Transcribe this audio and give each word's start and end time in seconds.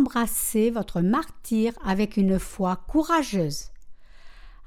embrasser 0.00 0.70
votre 0.70 1.02
martyr 1.02 1.74
avec 1.84 2.16
une 2.16 2.38
foi 2.38 2.76
courageuse. 2.88 3.66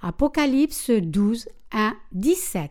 Apocalypse 0.03 0.91
12, 0.91 1.47
1, 1.71 1.95
17. 2.11 2.69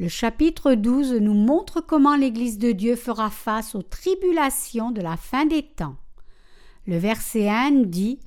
Le 0.00 0.08
chapitre 0.08 0.74
12 0.74 1.14
nous 1.20 1.34
montre 1.34 1.80
comment 1.80 2.16
l'Église 2.16 2.58
de 2.58 2.72
Dieu 2.72 2.96
fera 2.96 3.30
face 3.30 3.76
aux 3.76 3.82
tribulations 3.82 4.90
de 4.90 5.00
la 5.00 5.16
fin 5.16 5.46
des 5.46 5.62
temps. 5.62 5.94
Le 6.88 6.98
verset 6.98 7.48
1 7.48 7.70
dit 7.84 8.18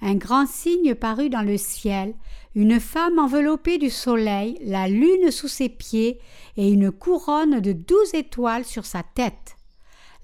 Un 0.00 0.14
grand 0.14 0.46
signe 0.46 0.94
parut 0.94 1.30
dans 1.30 1.42
le 1.42 1.56
ciel, 1.56 2.14
une 2.54 2.78
femme 2.78 3.18
enveloppée 3.18 3.78
du 3.78 3.90
soleil, 3.90 4.56
la 4.62 4.86
lune 4.86 5.32
sous 5.32 5.48
ses 5.48 5.68
pieds 5.68 6.20
et 6.56 6.70
une 6.70 6.92
couronne 6.92 7.58
de 7.58 7.72
douze 7.72 8.14
étoiles 8.14 8.64
sur 8.64 8.86
sa 8.86 9.02
tête. 9.02 9.56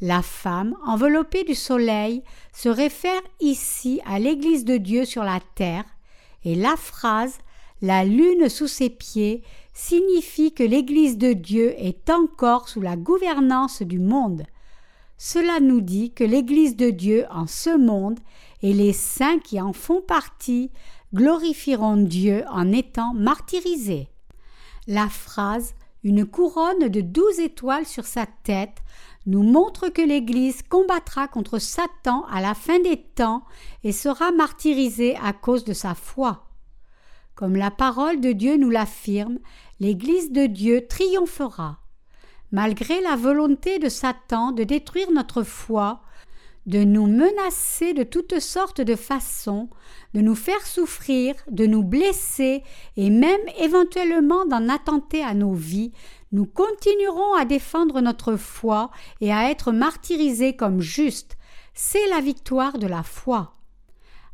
La 0.03 0.23
femme 0.23 0.75
enveloppée 0.87 1.45
du 1.45 1.55
soleil 1.55 2.23
se 2.55 2.71
réfère 2.71 3.21
ici 3.39 4.01
à 4.07 4.19
l'Église 4.19 4.65
de 4.65 4.79
Dieu 4.79 5.05
sur 5.05 5.25
la 5.25 5.41
terre, 5.55 5.85
et 6.43 6.55
la 6.55 6.77
phrase 6.77 7.39
La 7.83 8.05
lune 8.05 8.49
sous 8.49 8.67
ses 8.67 8.89
pieds 8.89 9.43
signifie 9.75 10.53
que 10.53 10.63
l'Église 10.63 11.19
de 11.19 11.35
Dieu 11.35 11.75
est 11.79 12.09
encore 12.09 12.69
sous 12.69 12.81
la 12.81 12.97
gouvernance 12.97 13.83
du 13.83 13.99
monde. 13.99 14.45
Cela 15.19 15.61
nous 15.61 15.83
dit 15.83 16.13
que 16.13 16.25
l'Église 16.25 16.77
de 16.77 16.89
Dieu 16.89 17.27
en 17.30 17.47
ce 17.47 17.77
monde 17.77 18.19
et 18.63 18.73
les 18.73 18.95
saints 18.95 19.39
qui 19.39 19.61
en 19.61 19.75
font 19.75 20.01
partie 20.01 20.71
glorifieront 21.13 21.99
Dieu 21.99 22.43
en 22.51 22.73
étant 22.73 23.13
martyrisés. 23.13 24.09
La 24.87 25.11
phrase 25.11 25.74
une 26.02 26.24
couronne 26.24 26.89
de 26.89 27.01
douze 27.01 27.41
étoiles 27.41 27.87
sur 27.87 28.07
sa 28.07 28.27
tête 28.27 28.79
nous 29.31 29.45
montre 29.45 29.91
que 29.91 30.03
l'Église 30.03 30.63
combattra 30.63 31.29
contre 31.29 31.61
Satan 31.61 32.25
à 32.33 32.41
la 32.41 32.55
fin 32.55 32.81
des 32.81 32.97
temps 32.97 33.45
et 33.85 33.93
sera 33.93 34.33
martyrisée 34.33 35.17
à 35.23 35.33
cause 35.33 35.65
de 35.65 35.73
sa 35.73 35.95
foi. 35.95 36.49
Comme 37.37 37.55
la 37.55 37.71
parole 37.71 38.21
de 38.21 38.33
Dieu 38.33 38.57
nous 38.57 38.71
l'affirme, 38.71 39.39
l'Église 39.79 40.33
de 40.33 40.47
Dieu 40.47 40.87
triomphera. 40.89 41.79
Malgré 42.51 43.01
la 43.01 43.15
volonté 43.15 43.79
de 43.79 43.89
Satan 43.89 44.51
de 44.51 44.65
détruire 44.65 45.13
notre 45.13 45.45
foi, 45.45 46.03
de 46.67 46.83
nous 46.83 47.07
menacer 47.07 47.95
de 47.95 48.03
toutes 48.03 48.41
sortes 48.41 48.81
de 48.81 48.97
façons, 48.97 49.71
de 50.13 50.21
nous 50.21 50.35
faire 50.35 50.67
souffrir, 50.67 51.35
de 51.49 51.67
nous 51.67 51.85
blesser 51.85 52.65
et 52.97 53.11
même 53.11 53.41
éventuellement 53.61 54.45
d'en 54.45 54.69
attenter 54.69 55.23
à 55.23 55.35
nos 55.35 55.55
vies, 55.55 55.93
nous 56.33 56.47
continuerons 56.47 57.35
à 57.35 57.45
défendre 57.45 58.01
notre 58.01 58.37
foi 58.37 58.91
et 59.21 59.33
à 59.33 59.51
être 59.51 59.73
martyrisés 59.73 60.55
comme 60.55 60.81
justes. 60.81 61.37
C'est 61.75 62.09
la 62.09 62.21
victoire 62.21 62.79
de 62.79 62.87
la 62.87 63.03
foi. 63.03 63.55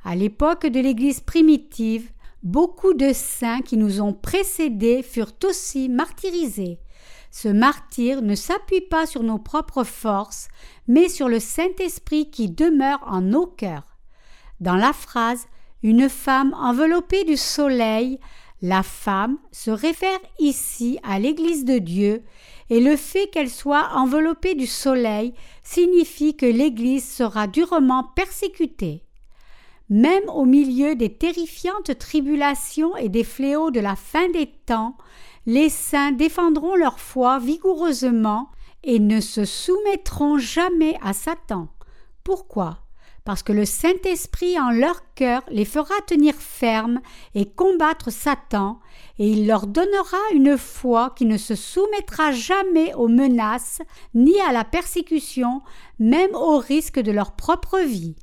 À 0.05 0.15
l'époque 0.15 0.67
de 0.67 0.81
l'Église 0.81 1.21
primitive, 1.21 2.11
Beaucoup 2.47 2.95
de 2.95 3.13
saints 3.13 3.61
qui 3.61 3.77
nous 3.77 4.01
ont 4.01 4.13
précédés 4.13 5.03
furent 5.03 5.33
aussi 5.45 5.89
martyrisés. 5.89 6.79
Ce 7.33 7.49
martyr 7.49 8.23
ne 8.23 8.37
s'appuie 8.37 8.83
pas 8.83 9.05
sur 9.05 9.25
nos 9.25 9.39
propres 9.39 9.83
forces, 9.83 10.47
mais 10.87 11.09
sur 11.09 11.29
le 11.29 11.41
Saint-Esprit 11.41 12.31
qui 12.31 12.49
demeure 12.49 13.03
en 13.05 13.21
nos 13.21 13.47
cœurs. 13.47 13.99
Dans 14.61 14.77
la 14.77 14.93
phrase 14.93 15.49
Une 15.83 16.09
femme 16.09 16.55
enveloppée 16.55 17.25
du 17.25 17.37
soleil, 17.37 18.21
la 18.63 18.83
femme 18.83 19.39
se 19.53 19.71
réfère 19.71 20.19
ici 20.39 20.99
à 21.03 21.19
l'Église 21.19 21.65
de 21.65 21.79
Dieu, 21.79 22.25
et 22.71 22.81
le 22.81 22.97
fait 22.97 23.29
qu'elle 23.29 23.51
soit 23.51 23.91
enveloppée 23.95 24.55
du 24.55 24.67
soleil 24.67 25.35
signifie 25.63 26.37
que 26.37 26.47
l'Église 26.47 27.09
sera 27.09 27.47
durement 27.47 28.05
persécutée. 28.17 29.05
Même 29.89 30.29
au 30.29 30.45
milieu 30.45 30.97
des 30.97 31.15
terrifiantes 31.15 31.97
tribulations 31.99 32.97
et 32.97 33.09
des 33.09 33.23
fléaux 33.23 33.71
de 33.71 33.79
la 33.79 33.95
fin 33.95 34.29
des 34.31 34.47
temps, 34.47 34.97
les 35.47 35.69
saints 35.69 36.11
défendront 36.11 36.75
leur 36.75 36.99
foi 36.99 37.39
vigoureusement 37.39 38.49
et 38.83 38.99
ne 38.99 39.21
se 39.21 39.45
soumettront 39.45 40.39
jamais 40.39 40.99
à 41.03 41.13
Satan. 41.13 41.69
Pourquoi? 42.25 42.86
Parce 43.27 43.43
que 43.43 43.53
le 43.53 43.65
Saint-Esprit 43.65 44.57
en 44.59 44.71
leur 44.71 45.03
cœur 45.17 45.43
les 45.51 45.65
fera 45.65 45.95
tenir 46.07 46.33
fermes 46.37 47.01
et 47.35 47.45
combattre 47.45 48.13
Satan, 48.13 48.79
et 49.19 49.29
il 49.29 49.49
leur 49.49 49.67
donnera 49.67 50.17
une 50.33 50.57
foi 50.57 51.13
qui 51.17 51.25
ne 51.25 51.37
se 51.37 51.57
soumettra 51.57 52.31
jamais 52.31 52.95
aux 52.95 53.09
menaces 53.09 53.83
ni 54.15 54.41
à 54.43 54.53
la 54.53 54.63
persécution, 54.63 55.61
même 55.99 56.37
au 56.37 56.59
risque 56.59 57.01
de 57.01 57.11
leur 57.11 57.33
propre 57.33 57.81
vie. 57.81 58.15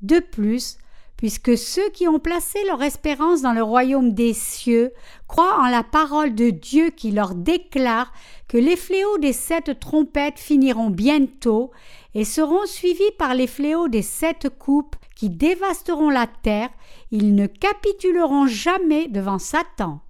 De 0.00 0.18
plus, 0.18 0.78
puisque 1.18 1.56
ceux 1.58 1.88
qui 1.90 2.08
ont 2.08 2.18
placé 2.18 2.58
leur 2.66 2.82
espérance 2.82 3.42
dans 3.42 3.52
le 3.52 3.62
royaume 3.62 4.12
des 4.12 4.32
cieux 4.32 4.92
croient 5.28 5.60
en 5.60 5.68
la 5.68 5.84
parole 5.84 6.34
de 6.34 6.48
Dieu 6.48 6.88
qui 6.88 7.10
leur 7.10 7.34
déclare 7.34 8.12
que 8.48 8.56
les 8.56 8.76
fléaux 8.76 9.18
des 9.18 9.32
sept 9.32 9.78
trompettes 9.78 10.40
finiront 10.40 10.90
bientôt 10.90 11.70
et 12.14 12.24
seront 12.24 12.66
suivis 12.66 13.10
par 13.18 13.34
les 13.34 13.46
fléaux 13.46 13.88
des 13.88 14.02
sept 14.02 14.48
coupes 14.58 14.96
qui 15.16 15.30
dévasteront 15.30 16.10
la 16.10 16.26
terre, 16.26 16.70
ils 17.10 17.34
ne 17.34 17.46
capituleront 17.46 18.46
jamais 18.46 19.08
devant 19.08 19.38
Satan. 19.38 20.00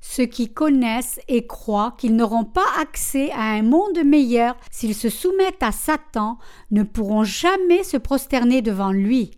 Ceux 0.00 0.26
qui 0.26 0.52
connaissent 0.52 1.20
et 1.26 1.46
croient 1.46 1.94
qu'ils 1.98 2.14
n'auront 2.14 2.44
pas 2.44 2.66
accès 2.78 3.30
à 3.32 3.42
un 3.42 3.62
monde 3.62 3.98
meilleur 4.04 4.56
s'ils 4.70 4.94
se 4.94 5.08
soumettent 5.08 5.62
à 5.62 5.72
Satan 5.72 6.38
ne 6.70 6.84
pourront 6.84 7.24
jamais 7.24 7.82
se 7.82 7.96
prosterner 7.96 8.62
devant 8.62 8.92
lui. 8.92 9.32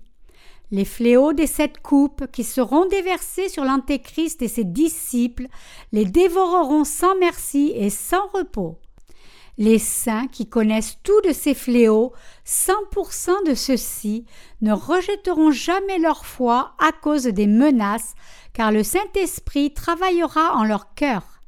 Les 0.70 0.84
fléaux 0.84 1.32
des 1.32 1.48
sept 1.48 1.78
coupes 1.78 2.30
qui 2.30 2.44
seront 2.44 2.86
déversés 2.86 3.48
sur 3.48 3.64
l'Antéchrist 3.64 4.40
et 4.42 4.48
ses 4.48 4.64
disciples 4.64 5.48
les 5.92 6.04
dévoreront 6.04 6.84
sans 6.84 7.16
merci 7.18 7.72
et 7.74 7.90
sans 7.90 8.28
repos. 8.28 8.78
Les 9.58 9.78
saints 9.78 10.26
qui 10.28 10.48
connaissent 10.48 10.98
tout 11.02 11.20
de 11.22 11.32
ces 11.32 11.54
fléaux, 11.54 12.12
cent 12.44 12.84
pour 12.90 13.12
cent 13.12 13.42
de 13.46 13.54
ceux-ci, 13.54 14.24
ne 14.60 14.72
rejetteront 14.72 15.50
jamais 15.50 15.98
leur 15.98 16.24
foi 16.24 16.74
à 16.78 16.92
cause 16.92 17.24
des 17.24 17.46
menaces, 17.46 18.14
car 18.52 18.72
le 18.72 18.82
Saint-Esprit 18.82 19.74
travaillera 19.74 20.54
en 20.56 20.64
leur 20.64 20.94
cœur. 20.94 21.42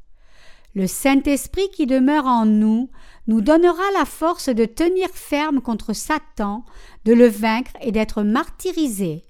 Le 0.75 0.87
Saint-Esprit 0.87 1.69
qui 1.71 1.87
demeure 1.87 2.27
en 2.27 2.47
nous 2.47 2.91
nous 3.27 3.41
donnera 3.41 3.83
la 3.99 4.05
force 4.05 4.49
de 4.49 4.65
tenir 4.65 5.09
ferme 5.13 5.61
contre 5.61 5.93
Satan, 5.93 6.65
de 7.05 7.13
le 7.13 7.29
vaincre 7.29 7.73
et 7.81 7.93
d'être 7.93 8.23
martyrisé. 8.23 9.23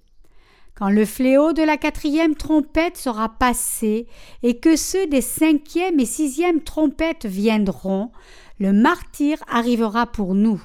Quand 0.74 0.88
le 0.88 1.04
fléau 1.04 1.52
de 1.52 1.62
la 1.62 1.76
quatrième 1.76 2.34
trompette 2.34 2.96
sera 2.96 3.28
passé 3.28 4.06
et 4.42 4.58
que 4.58 4.76
ceux 4.76 5.06
des 5.06 5.20
cinquième 5.20 6.00
et 6.00 6.06
sixième 6.06 6.62
trompettes 6.62 7.26
viendront, 7.26 8.10
le 8.62 8.72
martyr 8.72 9.42
arrivera 9.48 10.06
pour 10.06 10.36
nous. 10.36 10.62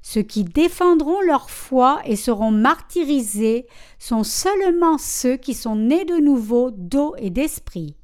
Ceux 0.00 0.22
qui 0.22 0.42
défendront 0.42 1.20
leur 1.20 1.50
foi 1.50 2.00
et 2.06 2.16
seront 2.16 2.50
martyrisés 2.50 3.66
sont 3.98 4.24
seulement 4.24 4.96
ceux 4.96 5.36
qui 5.36 5.52
sont 5.52 5.76
nés 5.76 6.06
de 6.06 6.16
nouveau 6.16 6.70
d'eau 6.70 7.14
et 7.18 7.28
d'esprit. 7.28 7.94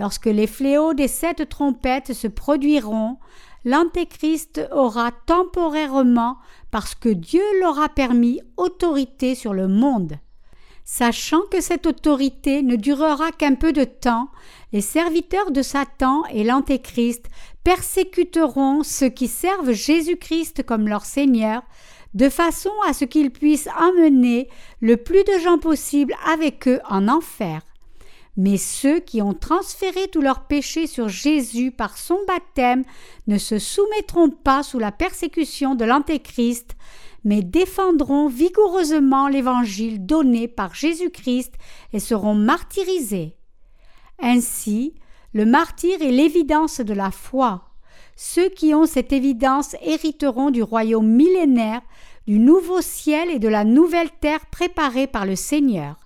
Lorsque 0.00 0.26
les 0.26 0.48
fléaux 0.48 0.94
des 0.94 1.06
sept 1.06 1.48
trompettes 1.48 2.12
se 2.12 2.26
produiront, 2.26 3.18
l'Antéchrist 3.64 4.60
aura 4.72 5.12
temporairement, 5.26 6.38
parce 6.72 6.96
que 6.96 7.08
Dieu 7.08 7.44
l'aura 7.60 7.88
permis, 7.88 8.40
autorité 8.56 9.36
sur 9.36 9.54
le 9.54 9.68
monde. 9.68 10.14
Sachant 10.88 11.42
que 11.50 11.60
cette 11.60 11.84
autorité 11.86 12.62
ne 12.62 12.76
durera 12.76 13.32
qu'un 13.32 13.56
peu 13.56 13.72
de 13.72 13.82
temps, 13.82 14.28
les 14.72 14.80
serviteurs 14.80 15.50
de 15.50 15.60
Satan 15.60 16.22
et 16.30 16.44
l'Antéchrist 16.44 17.26
persécuteront 17.64 18.84
ceux 18.84 19.08
qui 19.08 19.26
servent 19.26 19.72
Jésus-Christ 19.72 20.62
comme 20.62 20.86
leur 20.86 21.04
Seigneur, 21.04 21.62
de 22.14 22.28
façon 22.28 22.70
à 22.86 22.92
ce 22.92 23.04
qu'ils 23.04 23.32
puissent 23.32 23.68
emmener 23.80 24.48
le 24.80 24.96
plus 24.96 25.24
de 25.24 25.40
gens 25.42 25.58
possible 25.58 26.14
avec 26.24 26.68
eux 26.68 26.80
en 26.88 27.08
enfer. 27.08 27.62
Mais 28.36 28.56
ceux 28.56 29.00
qui 29.00 29.20
ont 29.20 29.34
transféré 29.34 30.06
tous 30.06 30.20
leurs 30.20 30.46
péchés 30.46 30.86
sur 30.86 31.08
Jésus 31.08 31.72
par 31.72 31.98
son 31.98 32.18
baptême 32.28 32.84
ne 33.26 33.38
se 33.38 33.58
soumettront 33.58 34.30
pas 34.30 34.62
sous 34.62 34.78
la 34.78 34.92
persécution 34.92 35.74
de 35.74 35.84
l'Antéchrist, 35.84 36.76
mais 37.26 37.42
défendront 37.42 38.28
vigoureusement 38.28 39.26
l'Évangile 39.26 40.06
donné 40.06 40.46
par 40.46 40.76
Jésus-Christ 40.76 41.52
et 41.92 41.98
seront 41.98 42.34
martyrisés. 42.34 43.36
Ainsi, 44.22 44.94
le 45.34 45.44
martyr 45.44 46.00
est 46.00 46.12
l'évidence 46.12 46.80
de 46.80 46.94
la 46.94 47.10
foi. 47.10 47.64
Ceux 48.14 48.48
qui 48.48 48.74
ont 48.74 48.86
cette 48.86 49.12
évidence 49.12 49.74
hériteront 49.82 50.52
du 50.52 50.62
royaume 50.62 51.08
millénaire, 51.08 51.82
du 52.28 52.38
nouveau 52.38 52.80
ciel 52.80 53.28
et 53.28 53.40
de 53.40 53.48
la 53.48 53.64
nouvelle 53.64 54.10
terre 54.20 54.46
préparée 54.46 55.08
par 55.08 55.26
le 55.26 55.34
Seigneur. 55.34 55.96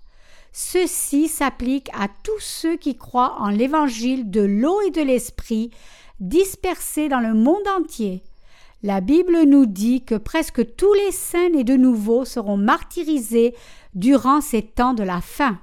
Ceci 0.53 1.29
s'applique 1.29 1.91
à 1.93 2.09
tous 2.09 2.41
ceux 2.41 2.77
qui 2.79 2.97
croient 2.97 3.37
en 3.41 3.51
l'évangile 3.51 4.31
de 4.31 4.41
l'eau 4.41 4.81
et 4.81 4.91
de 4.91 5.03
l'esprit 5.03 5.71
dispersés 6.19 7.11
dans 7.11 7.21
le 7.21 7.35
monde 7.35 7.69
entier. 7.79 8.25
La 8.83 9.03
Bible 9.03 9.43
nous 9.47 9.67
dit 9.67 10.03
que 10.07 10.15
presque 10.15 10.75
tous 10.75 10.95
les 10.95 11.11
saints 11.11 11.51
nés 11.51 11.65
de 11.65 11.77
nouveau 11.77 12.25
seront 12.25 12.57
martyrisés 12.57 13.55
durant 13.95 14.41
ces 14.41 14.63
temps 14.63 14.95
de 14.95 15.03
la 15.03 15.21
fin. 15.21 15.59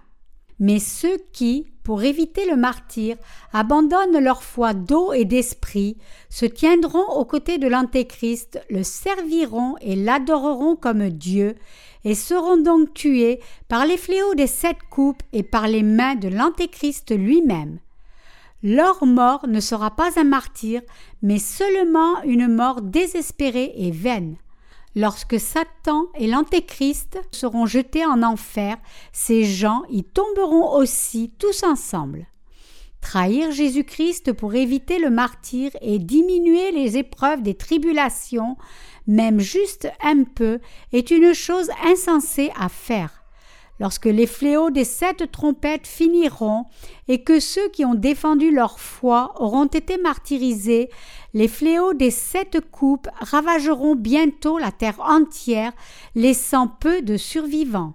Mais 0.59 0.77
ceux 0.77 1.17
qui, 1.33 1.65
pour 1.83 2.03
éviter 2.03 2.47
le 2.47 2.55
martyr, 2.55 3.17
abandonnent 3.53 4.19
leur 4.19 4.43
foi 4.43 4.75
d'eau 4.75 5.13
et 5.13 5.25
d'esprit, 5.25 5.97
se 6.29 6.45
tiendront 6.45 7.07
aux 7.15 7.25
côtés 7.25 7.57
de 7.57 7.67
l'Antéchrist, 7.67 8.59
le 8.69 8.83
serviront 8.83 9.75
et 9.81 9.95
l'adoreront 9.95 10.75
comme 10.75 11.09
Dieu, 11.09 11.55
et 12.03 12.13
seront 12.13 12.57
donc 12.57 12.93
tués 12.93 13.39
par 13.67 13.87
les 13.87 13.97
fléaux 13.97 14.35
des 14.35 14.47
sept 14.47 14.77
coupes 14.91 15.23
et 15.33 15.43
par 15.43 15.67
les 15.67 15.83
mains 15.83 16.15
de 16.15 16.27
l'Antéchrist 16.27 17.17
lui-même. 17.17 17.79
Leur 18.63 19.05
mort 19.05 19.47
ne 19.47 19.59
sera 19.59 19.91
pas 19.91 20.19
un 20.19 20.23
martyr, 20.23 20.81
mais 21.21 21.37
seulement 21.37 22.21
une 22.23 22.47
mort 22.47 22.81
désespérée 22.81 23.73
et 23.75 23.91
vaine. 23.91 24.37
Lorsque 24.95 25.39
Satan 25.39 26.07
et 26.15 26.25
l'Antéchrist 26.25 27.19
seront 27.31 27.67
jetés 27.67 28.03
en 28.03 28.23
enfer, 28.23 28.77
ces 29.13 29.43
gens 29.43 29.83
y 29.89 30.03
tomberont 30.03 30.75
aussi 30.75 31.31
tous 31.37 31.63
ensemble. 31.63 32.25
Trahir 32.99 33.51
Jésus-Christ 33.51 34.33
pour 34.33 34.55
éviter 34.55 34.97
le 34.97 35.11
martyr 35.11 35.69
et 35.81 35.99
diminuer 35.99 36.71
les 36.71 36.97
épreuves 36.97 37.43
des 37.43 37.53
tribulations, 37.53 38.57
même 39.05 39.39
juste 39.39 39.87
un 40.03 40.23
peu, 40.23 40.59
est 40.93 41.11
une 41.11 41.33
chose 41.33 41.69
insensée 41.85 42.51
à 42.59 42.67
faire 42.67 43.16
lorsque 43.79 44.05
les 44.05 44.27
fléaux 44.27 44.69
des 44.69 44.83
sept 44.83 45.31
trompettes 45.31 45.87
finiront 45.87 46.65
et 47.07 47.23
que 47.23 47.39
ceux 47.39 47.69
qui 47.69 47.85
ont 47.85 47.95
défendu 47.95 48.51
leur 48.51 48.79
foi 48.79 49.33
auront 49.39 49.65
été 49.65 49.97
martyrisés, 49.97 50.89
les 51.33 51.47
fléaux 51.47 51.93
des 51.93 52.11
sept 52.11 52.59
coupes 52.71 53.07
ravageront 53.19 53.95
bientôt 53.95 54.57
la 54.57 54.71
terre 54.71 54.99
entière, 55.01 55.73
laissant 56.15 56.67
peu 56.67 57.01
de 57.01 57.17
survivants. 57.17 57.93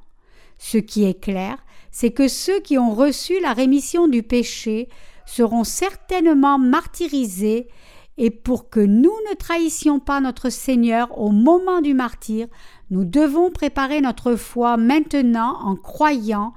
Ce 0.59 0.79
qui 0.79 1.05
est 1.05 1.21
clair, 1.21 1.59
c'est 1.91 2.13
que 2.13 2.29
ceux 2.29 2.61
qui 2.61 2.79
ont 2.79 2.95
reçu 2.95 3.41
la 3.41 3.53
rémission 3.53 4.09
du 4.09 4.23
péché 4.23 4.89
seront 5.27 5.65
certainement 5.65 6.59
martyrisés 6.59 7.69
et 8.23 8.31
pour 8.31 8.71
que 8.71 8.79
nous 8.79 9.17
ne 9.29 9.35
trahissions 9.35 9.99
pas 9.99 10.21
notre 10.21 10.49
Seigneur 10.49 11.19
au 11.19 11.33
moment 11.33 11.81
du 11.81 11.93
martyr, 11.93 12.47
nous 12.89 13.05
devons 13.05 13.51
préparer 13.51 14.01
notre 14.01 14.37
foi 14.37 14.77
maintenant 14.77 15.59
en 15.65 15.75
croyant, 15.75 16.55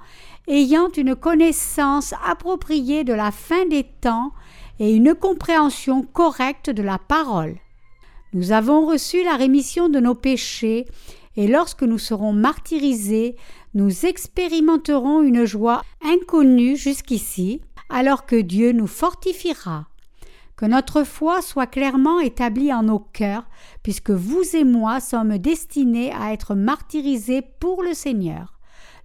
ayant 0.47 0.91
une 0.95 1.15
connaissance 1.15 2.13
appropriée 2.23 3.03
de 3.03 3.13
la 3.13 3.31
fin 3.31 3.65
des 3.65 3.83
temps 3.83 4.31
et 4.77 4.94
une 4.94 5.15
compréhension 5.15 6.03
correcte 6.03 6.69
de 6.69 6.83
la 6.83 7.00
parole. 7.00 7.56
Nous 8.33 8.51
avons 8.51 8.85
reçu 8.85 9.23
la 9.23 9.35
rémission 9.35 9.89
de 9.89 10.00
nos 10.00 10.13
péchés, 10.13 10.85
et 11.35 11.47
lorsque 11.47 11.81
nous 11.81 11.97
serons 11.97 12.31
martyrisés, 12.31 13.38
nous 13.73 14.06
expérimenterons 14.06 15.23
une 15.23 15.45
joie 15.45 15.81
inconnue 16.03 16.75
jusqu'ici, 16.75 17.59
alors 17.89 18.27
que 18.27 18.35
Dieu 18.35 18.71
nous 18.71 18.85
fortifiera 18.85 19.88
que 20.56 20.66
notre 20.66 21.04
foi 21.04 21.42
soit 21.42 21.68
clairement 21.68 22.19
établie 22.19 22.74
en 22.74 22.84
nos 22.84 23.00
cœurs, 23.00 23.46
puisque 23.84 24.12
vous 24.12 24.44
et 24.56 24.63
moi 24.63 25.00
sommes 25.00 25.38
destinés 25.38 26.13
à 26.13 26.31
être 26.34 26.56
martyrisés 26.56 27.42
pour 27.60 27.84
le 27.84 27.94
Seigneur. 27.94 28.60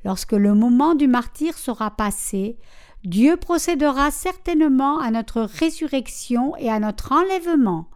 Lorsque 0.04 0.32
le 0.32 0.54
moment 0.54 0.94
du 0.94 1.08
martyr 1.08 1.58
sera 1.58 1.90
passé, 1.90 2.56
Dieu 3.04 3.36
procédera 3.36 4.10
certainement 4.10 4.98
à 4.98 5.10
notre 5.10 5.42
résurrection 5.42 6.54
et 6.56 6.70
à 6.70 6.78
notre 6.78 7.12
enlèvement, 7.12 7.88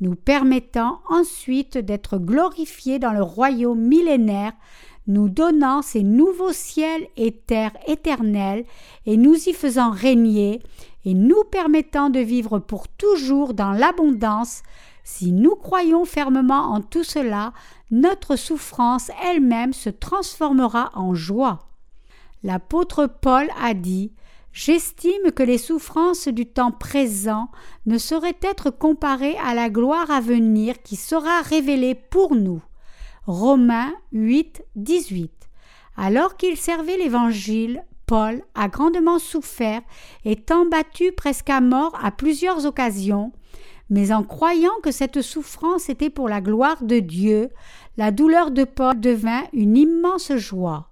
nous 0.00 0.14
permettant 0.14 1.00
ensuite 1.08 1.78
d'être 1.78 2.18
glorifiés 2.18 2.98
dans 2.98 3.12
le 3.12 3.22
royaume 3.22 3.80
millénaire, 3.80 4.52
nous 5.08 5.28
donnant 5.28 5.82
ces 5.82 6.02
nouveaux 6.02 6.52
ciels 6.52 7.06
et 7.16 7.32
terres 7.32 7.76
éternels, 7.86 8.64
et 9.04 9.16
nous 9.16 9.34
y 9.34 9.52
faisant 9.52 9.90
régner, 9.90 10.60
et 11.04 11.14
nous 11.14 11.44
permettant 11.44 12.10
de 12.10 12.20
vivre 12.20 12.58
pour 12.58 12.88
toujours 12.88 13.54
dans 13.54 13.72
l'abondance, 13.72 14.62
si 15.04 15.32
nous 15.32 15.56
croyons 15.56 16.04
fermement 16.04 16.72
en 16.72 16.80
tout 16.80 17.04
cela, 17.04 17.52
notre 17.90 18.36
souffrance 18.36 19.10
elle-même 19.24 19.72
se 19.72 19.90
transformera 19.90 20.90
en 20.94 21.14
joie. 21.14 21.68
L'apôtre 22.42 23.06
Paul 23.06 23.48
a 23.60 23.74
dit 23.74 24.12
J'estime 24.52 25.32
que 25.34 25.42
les 25.42 25.56
souffrances 25.56 26.28
du 26.28 26.44
temps 26.44 26.72
présent 26.72 27.48
ne 27.86 27.96
sauraient 27.96 28.38
être 28.42 28.70
comparées 28.70 29.36
à 29.38 29.54
la 29.54 29.70
gloire 29.70 30.10
à 30.10 30.20
venir 30.20 30.82
qui 30.82 30.96
sera 30.96 31.40
révélée 31.40 31.94
pour 31.94 32.34
nous. 32.34 32.62
Romains 33.26 33.94
8, 34.12 34.62
18. 34.76 35.32
Alors 35.96 36.36
qu'il 36.36 36.56
servait 36.58 36.98
l'Évangile, 36.98 37.82
Paul 38.12 38.42
a 38.54 38.68
grandement 38.68 39.18
souffert, 39.18 39.80
étant 40.26 40.66
battu 40.66 41.12
presque 41.12 41.48
à 41.48 41.62
mort 41.62 41.98
à 42.04 42.10
plusieurs 42.10 42.66
occasions, 42.66 43.32
mais 43.88 44.12
en 44.12 44.22
croyant 44.22 44.74
que 44.82 44.90
cette 44.90 45.22
souffrance 45.22 45.88
était 45.88 46.10
pour 46.10 46.28
la 46.28 46.42
gloire 46.42 46.82
de 46.82 46.98
Dieu, 46.98 47.48
la 47.96 48.10
douleur 48.10 48.50
de 48.50 48.64
Paul 48.64 49.00
devint 49.00 49.44
une 49.54 49.78
immense 49.78 50.30
joie. 50.36 50.90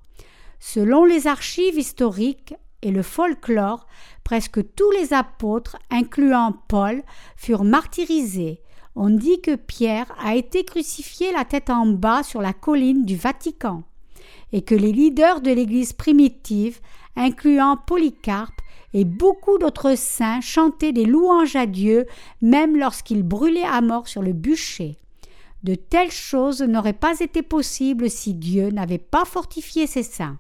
Selon 0.61 1.05
les 1.05 1.27
archives 1.27 1.77
historiques 1.77 2.55
et 2.81 2.91
le 2.91 3.03
folklore, 3.03 3.87
presque 4.25 4.75
tous 4.75 4.91
les 4.93 5.13
apôtres, 5.13 5.77
incluant 5.91 6.55
Paul, 6.69 7.03
furent 7.37 7.65
martyrisés. 7.65 8.63
On 8.97 9.11
dit 9.11 9.43
que 9.43 9.57
Pierre 9.57 10.11
a 10.25 10.37
été 10.37 10.65
crucifié 10.65 11.33
la 11.33 11.45
tête 11.45 11.69
en 11.69 11.85
bas 11.85 12.23
sur 12.23 12.41
la 12.41 12.55
colline 12.55 13.05
du 13.05 13.17
Vatican, 13.17 13.83
et 14.55 14.63
que 14.63 14.75
les 14.75 14.93
leaders 14.93 15.43
de 15.43 15.51
l'Église 15.51 15.93
primitive 15.93 16.81
incluant 17.17 17.77
Polycarpe 17.77 18.61
et 18.93 19.05
beaucoup 19.05 19.59
d'autres 19.59 19.97
saints, 19.97 20.41
chantaient 20.41 20.93
des 20.93 21.05
louanges 21.05 21.57
à 21.57 21.67
Dieu, 21.67 22.07
même 22.43 22.77
lorsqu'ils 22.77 23.23
brûlaient 23.23 23.63
à 23.63 23.81
mort 23.81 24.09
sur 24.09 24.23
le 24.23 24.33
bûcher. 24.33 24.97
De 25.63 25.75
telles 25.75 26.11
choses 26.11 26.63
n'auraient 26.63 26.93
pas 26.93 27.21
été 27.21 27.43
possibles 27.43 28.11
si 28.11 28.35
Dieu 28.35 28.71
n'avait 28.71 28.99
pas 28.99 29.25
fortifié 29.25 29.87
ses 29.87 30.03
saints. 30.03 30.39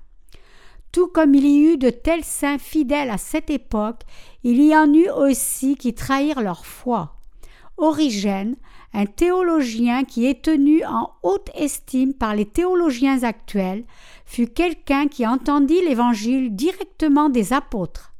Tout 0.92 1.06
comme 1.06 1.34
il 1.34 1.46
y 1.46 1.72
eut 1.72 1.76
de 1.76 1.90
tels 1.90 2.24
saints 2.24 2.58
fidèles 2.58 3.10
à 3.10 3.18
cette 3.18 3.50
époque, 3.50 4.02
il 4.42 4.60
y 4.62 4.74
en 4.76 4.92
eut 4.92 5.10
aussi 5.10 5.76
qui 5.76 5.94
trahirent 5.94 6.40
leur 6.40 6.66
foi. 6.66 7.16
Origène, 7.76 8.56
un 8.92 9.06
théologien 9.06 10.04
qui 10.04 10.26
est 10.26 10.42
tenu 10.42 10.84
en 10.84 11.10
haute 11.22 11.50
estime 11.54 12.12
par 12.12 12.34
les 12.34 12.46
théologiens 12.46 13.22
actuels, 13.22 13.84
fut 14.24 14.48
quelqu'un 14.48 15.08
qui 15.08 15.26
entendit 15.26 15.80
l'Évangile 15.82 16.54
directement 16.54 17.28
des 17.28 17.52
apôtres. 17.52 18.12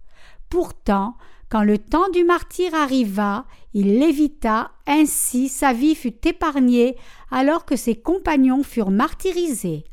Pourtant, 0.49 1.17
quand 1.49 1.62
le 1.62 1.79
temps 1.79 2.09
du 2.11 2.23
martyr 2.23 2.75
arriva, 2.75 3.45
il 3.75 3.99
l'évita, 3.99 4.71
ainsi 4.87 5.49
sa 5.49 5.73
vie 5.73 5.97
fut 5.97 6.27
épargnée 6.27 6.97
alors 7.31 7.65
que 7.65 7.77
ses 7.77 7.97
compagnons 7.97 8.62
furent 8.62 8.93
martyrisés. 8.93 9.85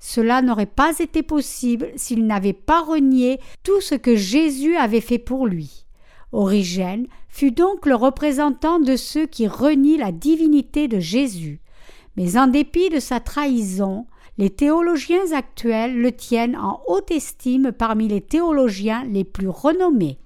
Cela 0.00 0.42
n'aurait 0.42 0.66
pas 0.66 0.98
été 0.98 1.22
possible 1.22 1.90
s'il 1.96 2.26
n'avait 2.26 2.52
pas 2.52 2.82
renié 2.82 3.40
tout 3.62 3.80
ce 3.80 3.94
que 3.94 4.16
Jésus 4.16 4.76
avait 4.76 5.00
fait 5.00 5.18
pour 5.18 5.46
lui. 5.46 5.86
Origène 6.32 7.06
fut 7.38 7.52
donc 7.52 7.86
le 7.86 7.94
représentant 7.94 8.80
de 8.80 8.96
ceux 8.96 9.24
qui 9.24 9.46
renient 9.46 9.96
la 9.96 10.10
divinité 10.10 10.88
de 10.88 10.98
Jésus. 10.98 11.60
Mais 12.16 12.36
en 12.36 12.48
dépit 12.48 12.90
de 12.90 12.98
sa 12.98 13.20
trahison, 13.20 14.06
les 14.38 14.50
théologiens 14.50 15.30
actuels 15.30 15.96
le 15.96 16.10
tiennent 16.10 16.56
en 16.56 16.80
haute 16.88 17.12
estime 17.12 17.70
parmi 17.70 18.08
les 18.08 18.22
théologiens 18.22 19.04
les 19.04 19.22
plus 19.22 19.48
renommés. 19.48 20.18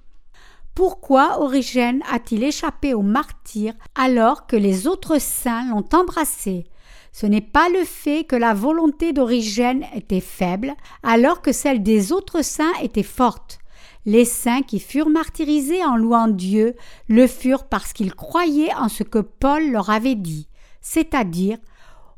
Pourquoi 0.73 1.39
Origène 1.39 2.01
a-t-il 2.11 2.43
échappé 2.43 2.95
au 2.95 3.03
martyr 3.03 3.75
alors 3.93 4.47
que 4.47 4.55
les 4.55 4.87
autres 4.87 5.21
saints 5.21 5.69
l'ont 5.69 5.85
embrassé? 5.93 6.63
Ce 7.11 7.27
n'est 7.27 7.41
pas 7.41 7.69
le 7.69 7.83
fait 7.83 8.23
que 8.23 8.35
la 8.35 8.55
volonté 8.55 9.13
d'Origène 9.13 9.85
était 9.93 10.19
faible 10.19 10.73
alors 11.03 11.43
que 11.43 11.51
celle 11.51 11.83
des 11.83 12.11
autres 12.11 12.43
saints 12.43 12.73
était 12.81 13.03
forte. 13.03 13.59
Les 14.05 14.25
saints 14.25 14.61
qui 14.61 14.79
furent 14.79 15.09
martyrisés 15.09 15.83
en 15.83 15.95
louant 15.95 16.27
Dieu 16.27 16.75
le 17.07 17.27
furent 17.27 17.65
parce 17.65 17.93
qu'ils 17.93 18.13
croyaient 18.13 18.73
en 18.75 18.89
ce 18.89 19.03
que 19.03 19.19
Paul 19.19 19.71
leur 19.71 19.89
avait 19.89 20.15
dit, 20.15 20.49
c'est-à-dire 20.81 21.57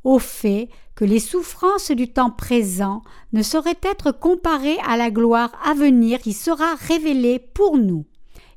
au 0.03 0.19
fait 0.19 0.69
que 0.95 1.05
les 1.05 1.19
souffrances 1.19 1.91
du 1.91 2.07
temps 2.07 2.31
présent 2.31 3.01
ne 3.33 3.43
sauraient 3.43 3.79
être 3.83 4.11
comparées 4.11 4.77
à 4.87 4.97
la 4.97 5.11
gloire 5.11 5.51
à 5.63 5.73
venir 5.73 6.19
qui 6.19 6.33
sera 6.33 6.75
révélée 6.75 7.39
pour 7.39 7.77
nous. 7.77 8.05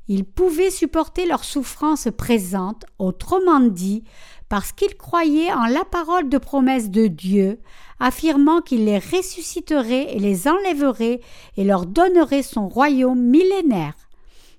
Ils 0.07 0.25
pouvaient 0.25 0.71
supporter 0.71 1.27
leurs 1.27 1.43
souffrances 1.43 2.07
présentes, 2.17 2.85
autrement 2.97 3.59
dit, 3.59 4.03
parce 4.49 4.71
qu'ils 4.71 4.97
croyaient 4.97 5.53
en 5.53 5.67
la 5.67 5.85
parole 5.85 6.27
de 6.27 6.39
promesse 6.39 6.89
de 6.89 7.07
Dieu, 7.07 7.59
affirmant 7.99 8.61
qu'il 8.61 8.85
les 8.85 8.97
ressusciterait 8.97 10.15
et 10.15 10.19
les 10.19 10.47
enlèverait 10.47 11.21
et 11.55 11.63
leur 11.63 11.85
donnerait 11.85 12.43
son 12.43 12.67
royaume 12.67 13.21
millénaire. 13.21 13.93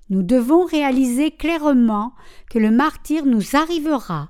Nous 0.09 0.23
devons 0.23 0.65
réaliser 0.65 1.31
clairement 1.31 2.13
que 2.49 2.59
le 2.59 2.71
martyr 2.71 3.25
nous 3.25 3.55
arrivera. 3.55 4.29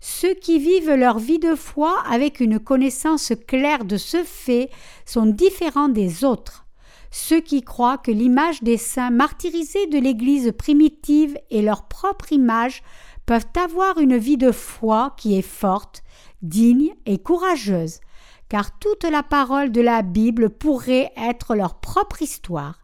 Ceux 0.00 0.34
qui 0.34 0.58
vivent 0.58 0.94
leur 0.94 1.18
vie 1.18 1.38
de 1.38 1.54
foi 1.54 2.02
avec 2.10 2.40
une 2.40 2.58
connaissance 2.58 3.32
claire 3.46 3.84
de 3.84 3.96
ce 3.96 4.24
fait 4.24 4.68
sont 5.06 5.26
différents 5.26 5.88
des 5.88 6.24
autres. 6.24 6.66
Ceux 7.12 7.40
qui 7.40 7.62
croient 7.62 7.98
que 7.98 8.10
l'image 8.10 8.62
des 8.62 8.78
saints 8.78 9.10
martyrisés 9.10 9.86
de 9.86 9.98
l'Église 9.98 10.50
primitive 10.58 11.38
est 11.50 11.62
leur 11.62 11.86
propre 11.86 12.32
image 12.32 12.82
peuvent 13.26 13.46
avoir 13.62 13.98
une 13.98 14.16
vie 14.16 14.36
de 14.36 14.52
foi 14.52 15.14
qui 15.16 15.38
est 15.38 15.42
forte, 15.42 16.02
digne 16.42 16.94
et 17.06 17.18
courageuse, 17.18 18.00
car 18.48 18.78
toute 18.78 19.04
la 19.04 19.22
parole 19.22 19.72
de 19.72 19.80
la 19.80 20.02
Bible 20.02 20.50
pourrait 20.50 21.12
être 21.16 21.54
leur 21.54 21.76
propre 21.76 22.22
histoire. 22.22 22.80